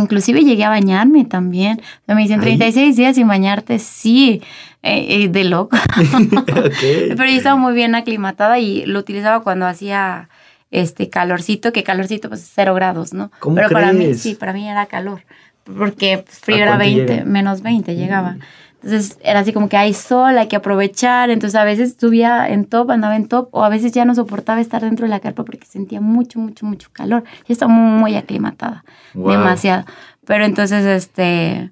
[0.00, 1.80] inclusive llegué a bañarme también.
[2.06, 4.42] me dicen, 36 días sin bañarte, sí.
[4.82, 5.76] Eh, eh, de loco.
[6.80, 10.30] Pero yo estaba muy bien aclimatada y lo utilizaba cuando hacía
[10.70, 13.30] este calorcito, que calorcito pues cero grados, ¿no?
[13.54, 15.22] Pero para mí, sí, para mí era calor,
[15.64, 18.36] porque frío era 20, menos 20 llegaba.
[18.82, 21.30] Entonces era así como que hay sol, hay que aprovechar.
[21.30, 24.60] Entonces a veces subía en top, andaba en top, o a veces ya no soportaba
[24.60, 27.24] estar dentro de la carpa porque sentía mucho, mucho, mucho calor.
[27.46, 29.84] Y estaba muy, aclimatada, demasiado.
[30.26, 31.70] Pero entonces, este,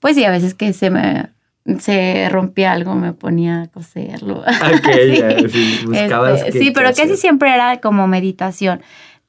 [0.00, 1.30] pues sí, a veces que se me
[1.80, 4.44] se rompía algo, me ponía a coserlo.
[4.78, 8.82] Okay, sí, este, sí, pero casi siempre era como meditación.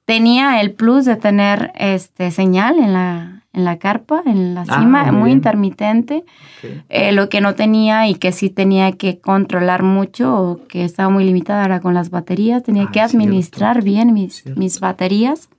[0.06, 4.80] Tenía el plus de tener este señal en la, en la carpa, en la ah,
[4.80, 6.24] cima, muy, intermitente.
[6.89, 11.10] Eh, lo que no tenía y que sí tenía que controlar mucho o que estaba
[11.10, 12.64] muy limitada era con las baterías.
[12.64, 15.49] Tenía ah, que administrar bien mis, mis baterías.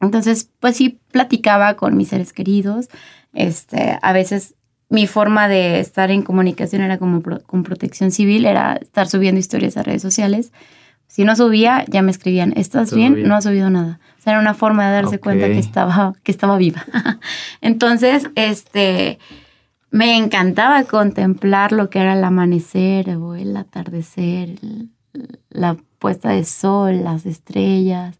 [0.00, 2.88] Entonces, pues sí, platicaba con mis seres queridos.
[3.34, 4.54] Este, a veces
[4.88, 9.76] mi forma de estar en comunicación era como con protección civil, era estar subiendo historias
[9.76, 10.50] a redes sociales.
[11.12, 13.24] Si no subía, ya me escribían, ¿estás bien?
[13.28, 14.00] No ha subido nada.
[14.18, 16.86] O sea, era una forma de darse cuenta que estaba, que estaba viva.
[17.60, 19.18] Entonces, este,
[19.90, 24.56] me encantaba contemplar lo que era el amanecer o el atardecer,
[25.50, 28.18] la puesta de sol, las estrellas.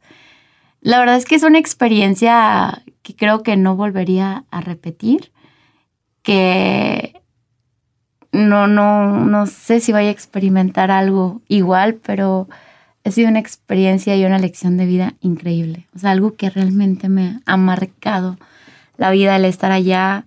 [0.83, 5.33] La verdad es que es una experiencia que creo que no volvería a repetir,
[6.23, 7.23] que
[8.33, 12.49] no, no, no sé si vaya a experimentar algo igual, pero
[13.05, 15.87] ha sido una experiencia y una lección de vida increíble.
[15.95, 18.39] O sea, algo que realmente me ha marcado
[18.97, 20.27] la vida, el estar allá,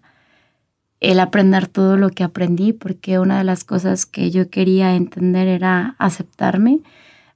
[0.99, 5.47] el aprender todo lo que aprendí, porque una de las cosas que yo quería entender
[5.47, 6.79] era aceptarme,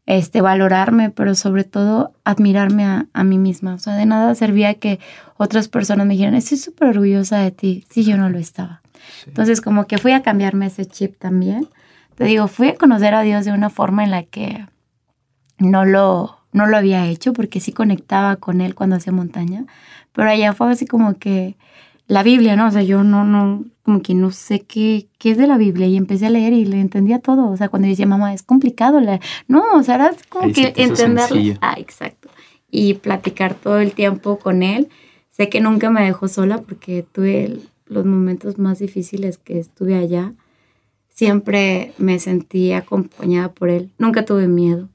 [0.06, 3.76] este, valorarme, pero sobre todo admirarme a, mí misma.
[3.76, 5.00] O sea, de nada servía que
[5.38, 8.82] otras personas me dijeran, estoy súper orgullosa de ti, si yo no lo estaba.
[9.28, 11.68] Entonces, como que fui a cambiarme ese chip también.
[12.16, 14.66] Te digo, fui a conocer a Dios de una forma en la que
[15.60, 19.66] no lo, no lo había hecho, porque sí conectaba con Él cuando hacía montaña,
[20.14, 21.56] pero allá fue así como que
[22.08, 22.68] la Biblia, ¿no?
[22.68, 25.86] O sea, yo no, no, como que no sé qué, qué es de la Biblia
[25.86, 27.50] y empecé a leer y le entendía todo.
[27.50, 29.22] O sea, cuando decía, mamá, es complicado leer.
[29.48, 31.58] No, o sea, era como que entenderlo.
[31.62, 32.30] Ah, exacto.
[32.72, 34.90] Y platicar todo el tiempo con él.
[35.30, 40.34] Sé que nunca me dejó sola porque tuve los momentos más difíciles que estuve allá.
[41.10, 43.92] Siempre me sentí acompañada por él.
[44.00, 44.90] Nunca tuve miedo.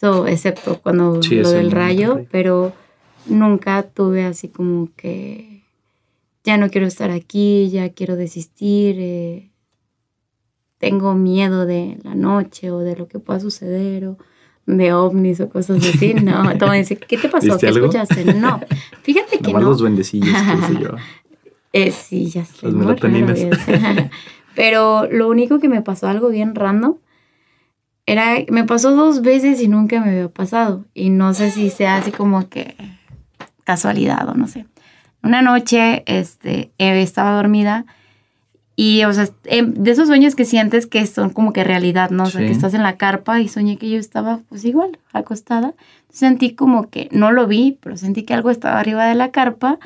[0.00, 2.72] Eso, excepto cuando lo del rayo, pero
[3.26, 5.62] nunca tuve así como que
[6.42, 9.50] ya no quiero estar aquí, ya quiero desistir, eh,
[10.78, 14.16] tengo miedo de la noche o de lo que pueda suceder o
[14.64, 16.14] de ovnis o cosas así.
[16.24, 17.58] No, todo dice, ¿qué te pasó?
[17.58, 18.24] ¿Qué escuchaste?
[18.32, 18.58] No,
[19.02, 19.60] fíjate que no.
[19.60, 20.90] los duendecillos, qué sé yo.
[21.72, 22.66] Eh, sí, ya sé.
[24.56, 26.96] Pero lo único que me pasó algo bien random
[28.10, 30.84] era, me pasó dos veces y nunca me había pasado.
[30.94, 32.74] Y no sé si sea así como que
[33.62, 34.66] casualidad o no sé.
[35.22, 37.86] Una noche este, estaba dormida
[38.74, 42.24] y, o sea, em, de esos sueños que sientes que son como que realidad, ¿no?
[42.24, 45.74] O sea, que estás en la carpa y soñé que yo estaba, pues igual, acostada.
[46.08, 49.78] Sentí como que, no lo vi, pero sentí que algo estaba arriba de la carpa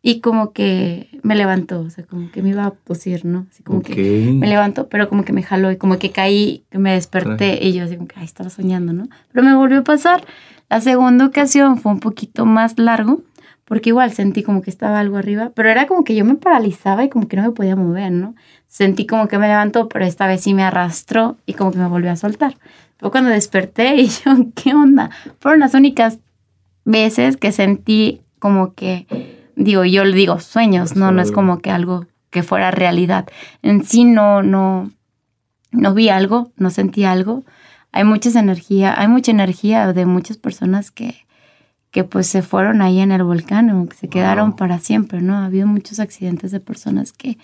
[0.00, 3.46] y como que me levantó, o sea, como que me iba a pusir, ¿no?
[3.50, 6.78] Así como que me levantó, pero como que me jaló y como que caí, que
[6.78, 9.08] me desperté y yo así como que, ay, estaba soñando, ¿no?
[9.32, 10.24] Pero me volvió a pasar.
[10.70, 13.22] La segunda ocasión fue un poquito más largo
[13.64, 17.04] porque igual sentí como que estaba algo arriba, pero era como que yo me paralizaba
[17.04, 18.34] y como que no me podía mover, ¿no?
[18.66, 21.88] Sentí como que me levantó, pero esta vez sí me arrastró y como que me
[21.88, 22.56] volvió a soltar.
[22.98, 25.10] Fue cuando desperté y yo, ¿qué onda?
[25.40, 26.18] Fueron las únicas
[26.84, 29.06] veces que sentí como que,
[29.58, 33.26] digo, yo le digo sueños, no, no es como que algo que fuera realidad.
[33.62, 34.90] En sí no, no,
[35.72, 37.44] no vi algo, no sentí algo.
[37.92, 41.26] Hay muchas energía, hay mucha energía de muchas personas que,
[41.90, 45.34] que pues se fueron ahí en el volcán o que se quedaron para siempre, ¿no?
[45.36, 47.38] Ha habido muchos accidentes de personas que,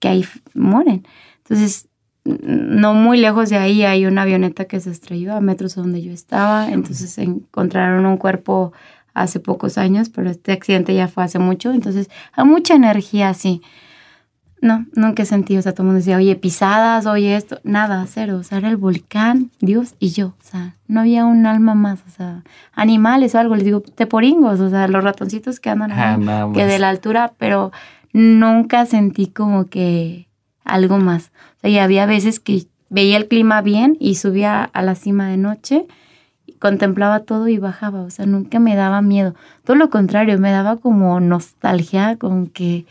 [0.00, 1.06] que ahí mueren.
[1.38, 1.88] Entonces,
[2.24, 6.12] no muy lejos de ahí hay una avioneta que se estrelló a metros donde yo
[6.12, 8.72] estaba, entonces encontraron un cuerpo
[9.14, 13.62] hace pocos años, pero este accidente ya fue hace mucho, entonces hay mucha energía así.
[14.60, 18.06] No, nunca he sentido, o sea, todo el mundo decía, oye, pisadas, oye esto, nada,
[18.08, 21.74] cero, o sea, era el volcán, Dios y yo, o sea, no había un alma
[21.74, 25.90] más, o sea, animales o algo, les digo, teporingos, o sea, los ratoncitos que andan
[25.90, 27.72] ah, que de la altura, pero
[28.12, 30.28] nunca sentí como que
[30.64, 31.32] algo más.
[31.56, 35.28] O sea, y había veces que veía el clima bien y subía a la cima
[35.28, 35.86] de noche,
[36.62, 39.34] contemplaba todo y bajaba, o sea, nunca me daba miedo,
[39.64, 42.86] todo lo contrario, me daba como nostalgia, con que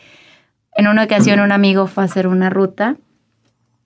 [0.75, 2.97] en una ocasión un amigo fue a hacer una ruta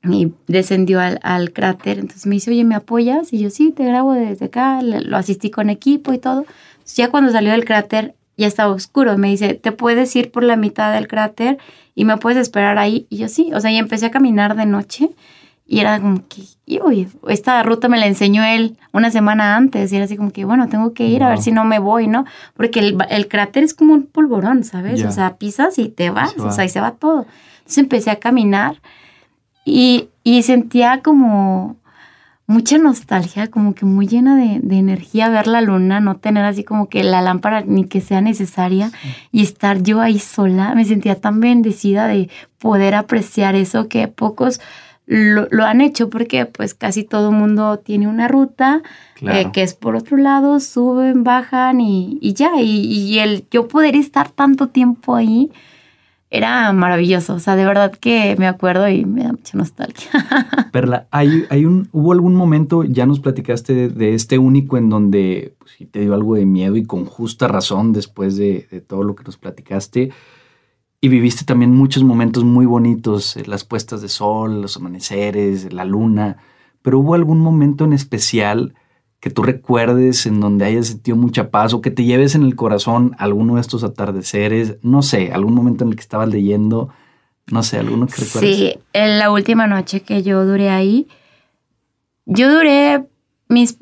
[0.02, 3.32] y descendió al, cráter, entonces me dice, oye, ¿me apoyas?
[3.32, 6.48] Y yo, sí, te grabo desde acá, lo asistí con equipo y todo.
[6.96, 10.56] ya cuando salió del cráter ya estaba oscuro, me dice, ¿te puedes ir por la
[10.56, 11.60] mitad del cráter
[11.94, 13.06] y me puedes esperar ahí?
[13.12, 15.12] Y yo, sí, o sea, y empecé a caminar de noche
[15.68, 19.91] y era como que, oye, esta ruta me la enseñó él una semana antes.
[19.91, 22.07] Y era así como que, bueno, tengo que ir a ver si no me voy,
[22.07, 22.26] ¿no?
[22.55, 25.03] Porque el, cráter es como un polvorón, ¿sabes?
[25.03, 27.26] O sea, pisas y te vas, o sea, y se va todo.
[27.57, 28.80] Entonces empecé a caminar
[29.66, 30.09] y,
[30.43, 31.78] sentía como
[32.45, 36.63] mucha nostalgia, como que muy llena de, de, energía ver la luna, no tener así
[36.63, 38.91] como que la lámpara ni que sea necesaria
[39.32, 40.76] y estar yo ahí sola.
[40.76, 44.61] Me sentía tan bendecida de poder apreciar eso que pocos
[45.08, 48.82] lo, han hecho porque pues casi todo el mundo tiene una ruta
[49.22, 52.62] eh, que es por otro lado, suben, bajan y, ya.
[52.62, 55.51] Y, el yo poder estar tanto tiempo ahí
[56.32, 57.36] era maravilloso.
[57.36, 60.10] O sea, de verdad que me acuerdo y me da mucha nostalgia.
[60.72, 65.56] Perla, ¿hay, hay un, ¿hubo algún momento, ya nos platicaste de, este único en donde
[65.60, 69.16] pues, te dio algo de miedo y con justa razón después de, de todo lo
[69.16, 70.12] que nos platicaste?
[71.02, 75.86] Y viviste también muchos momentos muy bonitos, eh, las puestas de sol, los amaneceres, la
[75.86, 76.38] luna.
[76.82, 78.74] Pero hubo algún momento en especial
[79.20, 82.56] que tú recuerdes en donde hayas sentido mucha paz o que te lleves en el
[82.56, 86.89] corazón alguno de estos atardeceres, no sé, algún momento en el que estabas leyendo,
[87.48, 88.56] no sé, alguno que recuerdes.
[88.56, 91.08] Sí, en la última noche que yo duré ahí,
[92.26, 93.08] yo duré
[93.48, 93.78] mis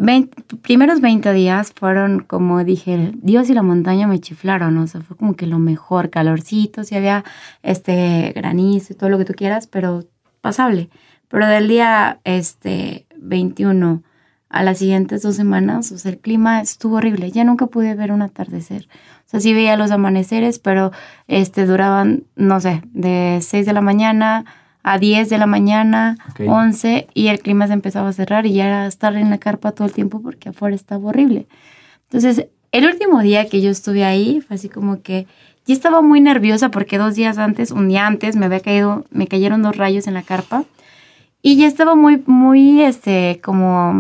[0.62, 5.16] primeros 20 días fueron como dije, Dios y la montaña me chiflaron, o sea, fue
[5.16, 7.24] como que lo mejor, calorcito, si había
[7.62, 10.04] este granizo y todo lo que tú quieras, pero
[10.42, 10.90] pasable.
[11.30, 14.04] Pero del día este 21
[14.50, 18.12] a las siguientes dos semanas, o sea, el clima estuvo horrible, ya nunca pude ver
[18.12, 18.88] un atardecer.
[19.26, 20.92] O sea, sí veía los amaneceres, pero
[21.28, 24.46] este duraban, no sé, de 6 de la mañana
[24.84, 28.68] a 10 de la mañana, 11, y el clima se empezaba a cerrar y ya
[28.68, 31.48] era estar en la carpa todo el tiempo porque afuera estaba horrible.
[32.10, 35.26] Entonces, el último día que yo estuve ahí fue así como que
[35.66, 39.28] yo estaba muy nerviosa porque dos días antes, un día antes, me había caído, me
[39.28, 40.66] cayeron dos rayos en la carpa
[41.42, 43.94] y ya estaba muy, muy, este, como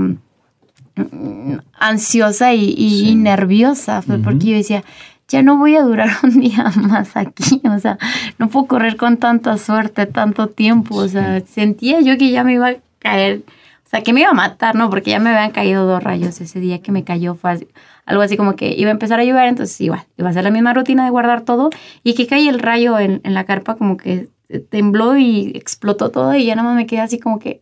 [0.95, 4.83] mm, ansiosa y, nerviosa, fue porque yo decía,
[5.27, 7.97] ya no voy a durar un día más aquí, o sea,
[8.37, 12.53] no puedo correr con tanta suerte, tanto tiempo, o sea, sentía yo que ya me
[12.53, 13.43] iba a caer,
[13.85, 14.89] o sea, que me iba a matar, ¿no?
[14.89, 17.67] Porque ya me habían caído dos rayos ese día que me cayó, fue
[18.05, 20.51] algo así como que iba a empezar a llover, entonces igual, iba a ser la
[20.51, 21.69] misma rutina de guardar todo
[22.03, 24.27] y que cae el rayo en, en la carpa como que
[24.69, 27.61] tembló y explotó todo y ya nada más me quedé así como que,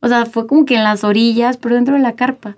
[0.00, 2.56] o sea, fue como que en las orillas, pero dentro de la carpa.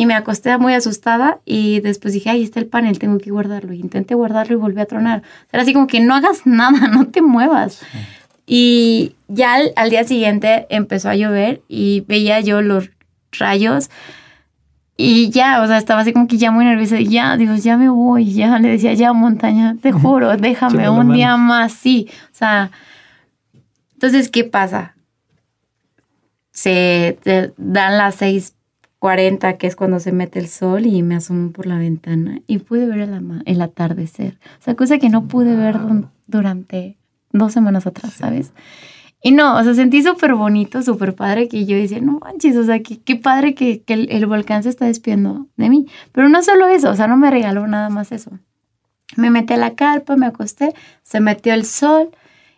[0.00, 3.74] Y me acosté muy asustada y después dije, ahí está el panel, tengo que guardarlo.
[3.74, 5.22] Y intenté guardarlo y volví a tronar.
[5.52, 7.82] Era así como que no hagas nada, no te muevas.
[8.46, 12.88] Y ya al, día siguiente empezó a llover y veía yo los
[13.32, 13.90] rayos
[14.96, 16.98] y ya, o sea, estaba así como que ya muy nerviosa.
[16.98, 18.32] Y ya, digo, ya me voy.
[18.32, 22.08] Ya le decía, ya montaña, te juro, déjame un día más, sí.
[22.32, 22.70] O sea,
[23.92, 24.94] entonces, ¿qué pasa?
[26.52, 28.54] Se te dan las seis
[29.00, 32.58] 40, que es cuando se mete el sol, y me asomo por la ventana y
[32.58, 34.38] pude ver el, el atardecer.
[34.60, 35.76] O sea, cosa que no pude ver
[36.26, 36.98] durante
[37.32, 38.52] dos semanas atrás, ¿sabes?
[39.22, 42.64] Y no, o sea, sentí súper bonito, súper padre que yo decía, no manches, o
[42.64, 45.86] sea, qué, padre que, el, el, volcán se está despiendo de mí.
[46.12, 48.30] Pero no solo eso, o sea, no me regaló nada más eso.
[49.16, 52.10] Me metí a la carpa, me acosté, se metió el sol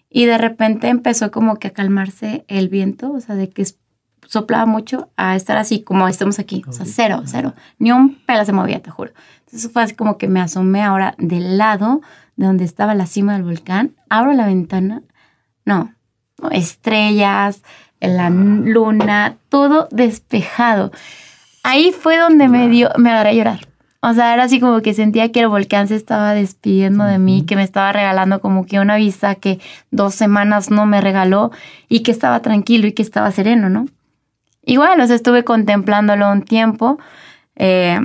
[0.09, 3.63] y de repente empezó como que a calmarse el viento, o sea, de que
[4.27, 6.63] soplaba mucho a estar así como estamos aquí.
[6.67, 7.55] O sea, cero, cero.
[7.79, 9.13] Ni un pelo se movía, te juro.
[9.47, 12.01] Entonces fue así como que me asomé ahora del lado
[12.37, 13.95] de donde estaba la cima del volcán.
[14.09, 15.03] Abro la ventana.
[15.65, 15.93] No,
[16.51, 17.63] estrellas,
[18.01, 20.93] la luna, todo despejado.
[21.63, 23.69] Ahí fue donde me dio, me agarré a llorar.
[24.01, 27.45] O sea, era así como que sentía que el volcán se estaba despidiendo de mí,
[27.47, 29.61] que me estaba regalando como que una vista que
[29.93, 31.53] dos semanas no me regaló
[31.89, 33.87] y que estaba tranquilo y que estaba sereno, ¿no?
[34.65, 36.99] Igual, o sea, estuve contemplándolo un tiempo.
[37.57, 37.99] Eh,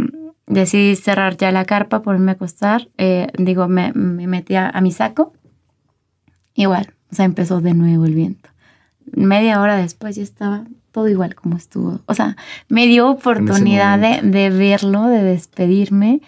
[0.48, 2.90] decidí cerrar ya la carpa, ponerme a acostar.
[2.98, 5.34] Eh, digo, me, me metí a, mi saco.
[6.56, 8.50] Igual, o sea, empezó de nuevo el viento.
[9.12, 12.02] Media hora después ya estaba todo igual como estuvo.
[12.08, 12.36] O sea,
[12.68, 16.22] me dio oportunidad de, de, verlo, de despedirme.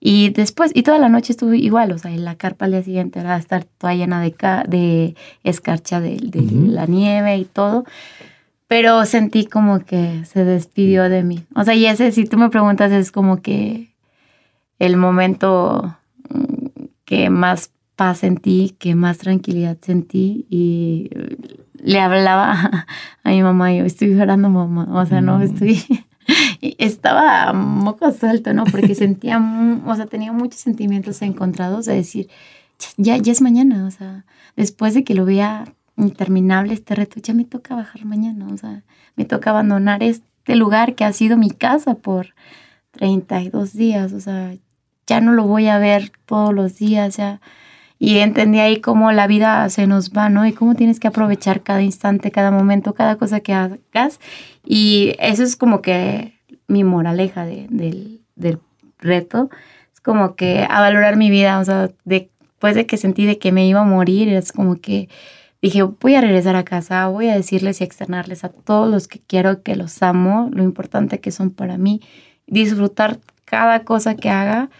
[0.00, 2.82] Y después, y toda la noche estuve igual, o sea, en la carpa al día
[2.82, 4.34] siguiente era estar toda llena de,
[4.68, 7.84] de escarcha de, de la nieve y todo
[8.68, 11.44] pero sentí como que se despidió de mí.
[11.54, 13.94] O sea, y ese, si tú me preguntas, es como que
[14.78, 15.96] el momento
[16.28, 16.66] mm,
[17.04, 21.10] que más paz sentí, que más tranquilidad sentí y
[21.82, 22.86] le hablaba
[23.22, 25.42] a mi mamá, yo estoy llorando mamá, o sea, no mm.
[25.42, 25.82] estoy...
[26.60, 28.64] estaba moco suelto, ¿no?
[28.64, 29.40] Porque sentía,
[29.86, 32.28] o sea, tenía muchos sentimientos encontrados de decir,
[32.96, 34.24] ya, ya es mañana, o sea,
[34.56, 35.64] después de que lo veía
[35.96, 38.82] interminable este reto, ya me toca bajar mañana, o sea,
[39.16, 42.34] me toca abandonar este lugar que ha sido mi casa por
[42.92, 44.54] 32 días, o sea,
[45.06, 47.40] ya no lo voy a ver todos los días, ya.
[47.98, 50.46] Y entendí ahí cómo la vida se nos va, ¿no?
[50.46, 54.20] Y cómo tienes que aprovechar cada instante, cada momento, cada cosa que hagas.
[54.64, 56.34] Y eso es como que
[56.68, 58.60] mi moraleja del, del
[58.98, 59.48] reto.
[59.94, 63.52] Es como que a valorar mi vida, o sea, después de que sentí de que
[63.52, 65.08] me iba a morir, es como que
[65.62, 69.20] dije, voy a regresar a casa, voy a decirles y externarles a todos los que
[69.20, 72.00] quiero, que los amo, lo importante que son para mí,
[72.46, 74.70] disfrutar cada cosa que haga,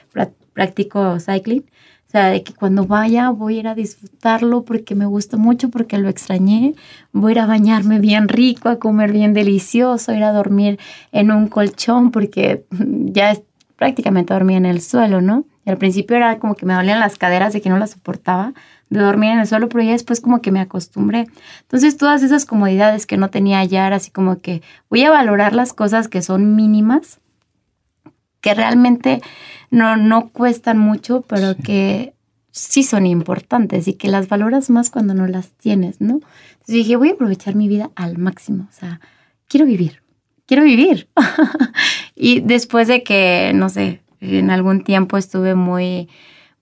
[0.52, 1.64] practico cycling,
[2.06, 5.70] o sea, de que cuando vaya voy a ir a disfrutarlo porque me gusta mucho,
[5.70, 6.74] porque lo extrañé,
[7.12, 10.78] voy a ir a bañarme bien rico, a comer bien delicioso, ir a dormir
[11.10, 13.36] en un colchón porque ya
[13.76, 15.44] prácticamente dormía en el suelo, ¿no?
[15.64, 18.54] Y al principio era como que me dolían las caderas de que no las soportaba
[18.88, 21.26] de dormir en el suelo, pero ya después como que me acostumbré.
[21.62, 25.72] Entonces todas esas comodidades que no tenía era así como que voy a valorar las
[25.72, 27.20] cosas que son mínimas,
[28.40, 29.22] que realmente
[29.70, 32.14] no, no cuestan mucho, pero que
[32.52, 36.20] sí son importantes y que las valoras más cuando no las tienes, ¿no?
[36.52, 39.00] Entonces dije, voy a aprovechar mi vida al máximo, o sea,
[39.46, 40.02] quiero vivir,
[40.46, 41.08] quiero vivir.
[42.14, 46.08] y después de que, no sé, en algún tiempo estuve muy,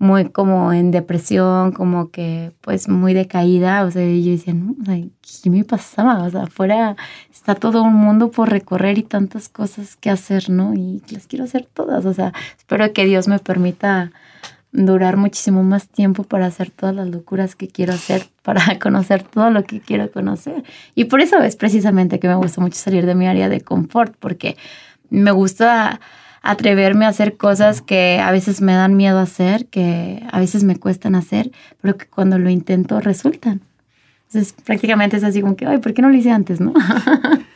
[0.04, 5.50] muy como en depresión, como que pues muy decaída, o sea, yo decía, no, ¿qué
[5.50, 6.22] me pasaba?
[6.22, 6.96] O sea, afuera
[7.32, 10.74] está todo un mundo por recorrer y tantas cosas que hacer, ¿no?
[10.74, 14.12] Y las quiero hacer todas, o sea, espero que Dios me permita
[14.72, 19.50] durar muchísimo más tiempo para hacer todas las locuras que quiero hacer, para conocer todo
[19.50, 20.64] lo que quiero conocer.
[20.94, 24.14] Y por eso es precisamente que me gusta mucho salir de mi área de confort,
[24.18, 24.56] porque
[25.08, 26.00] me gusta
[26.44, 30.76] atreverme a hacer cosas que a veces me dan miedo hacer, que a veces me
[30.76, 33.62] cuestan hacer, pero que cuando lo intento resultan.
[34.26, 36.74] Entonces prácticamente es así como que, ay, ¿por qué no lo hice antes, no?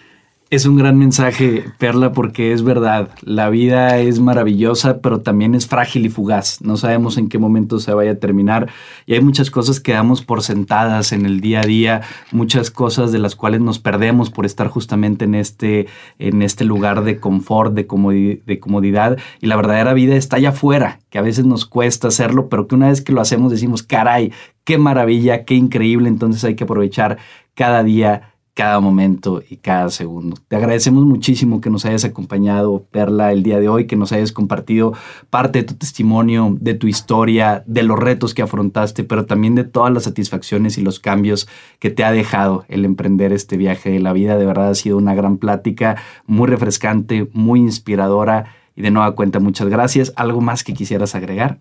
[0.50, 5.66] Es un gran mensaje, Perla, porque es verdad, la vida es maravillosa, pero también es
[5.66, 6.62] frágil y fugaz.
[6.62, 8.70] No sabemos en qué momento se vaya a terminar
[9.04, 12.00] y hay muchas cosas que damos por sentadas en el día a día,
[12.32, 15.86] muchas cosas de las cuales nos perdemos por estar justamente en este,
[16.18, 21.00] en este lugar de confort, de, de comodidad y la verdadera vida está allá afuera,
[21.10, 24.32] que a veces nos cuesta hacerlo, pero que una vez que lo hacemos decimos, caray,
[24.64, 27.18] qué maravilla, qué increíble, entonces hay que aprovechar
[27.54, 30.36] cada día cada momento y cada segundo.
[30.48, 34.32] Te agradecemos muchísimo que nos hayas acompañado, Perla, el día de hoy, que nos hayas
[34.32, 34.94] compartido
[35.30, 39.62] parte de tu testimonio, de tu historia, de los retos que afrontaste, pero también de
[39.62, 41.48] todas las satisfacciones y los cambios
[41.78, 44.36] que te ha dejado el emprender este viaje de la vida.
[44.36, 45.94] De verdad ha sido una gran plática,
[46.26, 50.12] muy refrescante, muy inspiradora y de nueva cuenta muchas gracias.
[50.16, 51.58] ¿Algo más que quisieras agregar?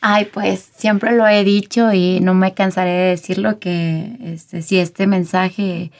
[0.00, 4.78] Ay, pues siempre lo he dicho y no me cansaré de decirlo que este, si
[4.78, 5.92] este mensaje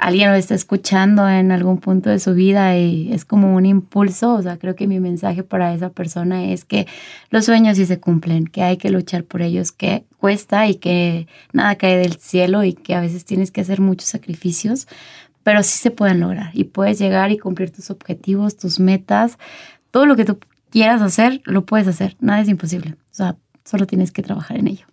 [0.00, 4.32] alguien lo está escuchando en algún punto de su vida y es como un impulso,
[4.32, 6.86] o sea, creo que mi mensaje para esa persona es que
[7.28, 11.28] los sueños sí se cumplen, que hay que luchar por ellos, que cuesta y que
[11.52, 14.88] nada cae del cielo y que a veces tienes que hacer muchos sacrificios,
[15.42, 19.38] pero sí se pueden lograr y puedes llegar y cumplir tus objetivos, tus metas,
[19.90, 20.38] todo lo que tú
[20.70, 24.68] quieras hacer, lo puedes hacer, nada es imposible, o sea, solo tienes que trabajar en
[24.68, 24.89] ello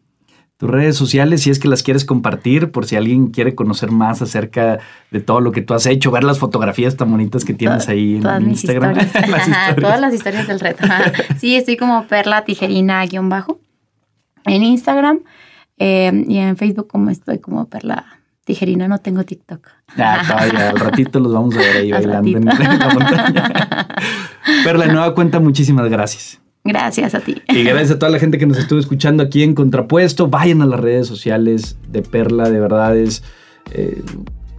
[0.58, 4.22] tus redes sociales si es que las quieres compartir, por si alguien quiere conocer más
[4.24, 4.80] acerca
[5.12, 8.20] de todo lo que tú has hecho, ver las fotografías tan bonitas que tienes ahí
[8.24, 8.95] en, Instagram.
[9.80, 10.84] Todas las historias del reto.
[11.38, 13.60] sí, estoy como Perla Tijerina guion bajo
[14.45, 15.20] en Instagram
[15.78, 18.05] eh, y en Facebook como estoy como Perla
[18.43, 19.68] Tijerina, no tengo TikTok.
[19.95, 23.88] Ya, todavía, al ratito los vamos a ver ahí bailando en la montaña.
[24.64, 26.39] Perla, nueva cuenta, muchísimas gracias.
[26.68, 27.41] Gracias a ti.
[27.49, 30.28] Y gracias a toda la gente que nos estuvo escuchando aquí en Contrapuesto.
[30.28, 33.24] Vayan a las redes sociales de Perla, de verdad es...
[33.72, 34.01] Eh,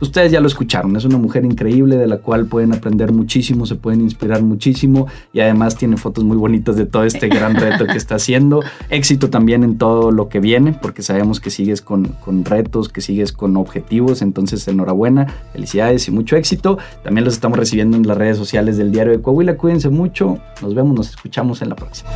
[0.00, 3.74] ustedes ya lo escucharon, es una mujer increíble de la cual pueden aprender muchísimo, se
[3.74, 7.96] pueden inspirar muchísimo y además tiene fotos muy bonitas de todo este gran reto que
[7.96, 8.62] está haciendo.
[8.90, 13.00] Éxito también en todo lo que viene, porque sabemos que sigues con, con retos, que
[13.00, 16.78] sigues con objetivos, entonces enhorabuena, felicidades y mucho éxito.
[17.02, 20.74] También los estamos recibiendo en las redes sociales del Diario de Coahuila, cuídense mucho, nos
[20.74, 22.10] vemos, nos escuchamos en la próxima.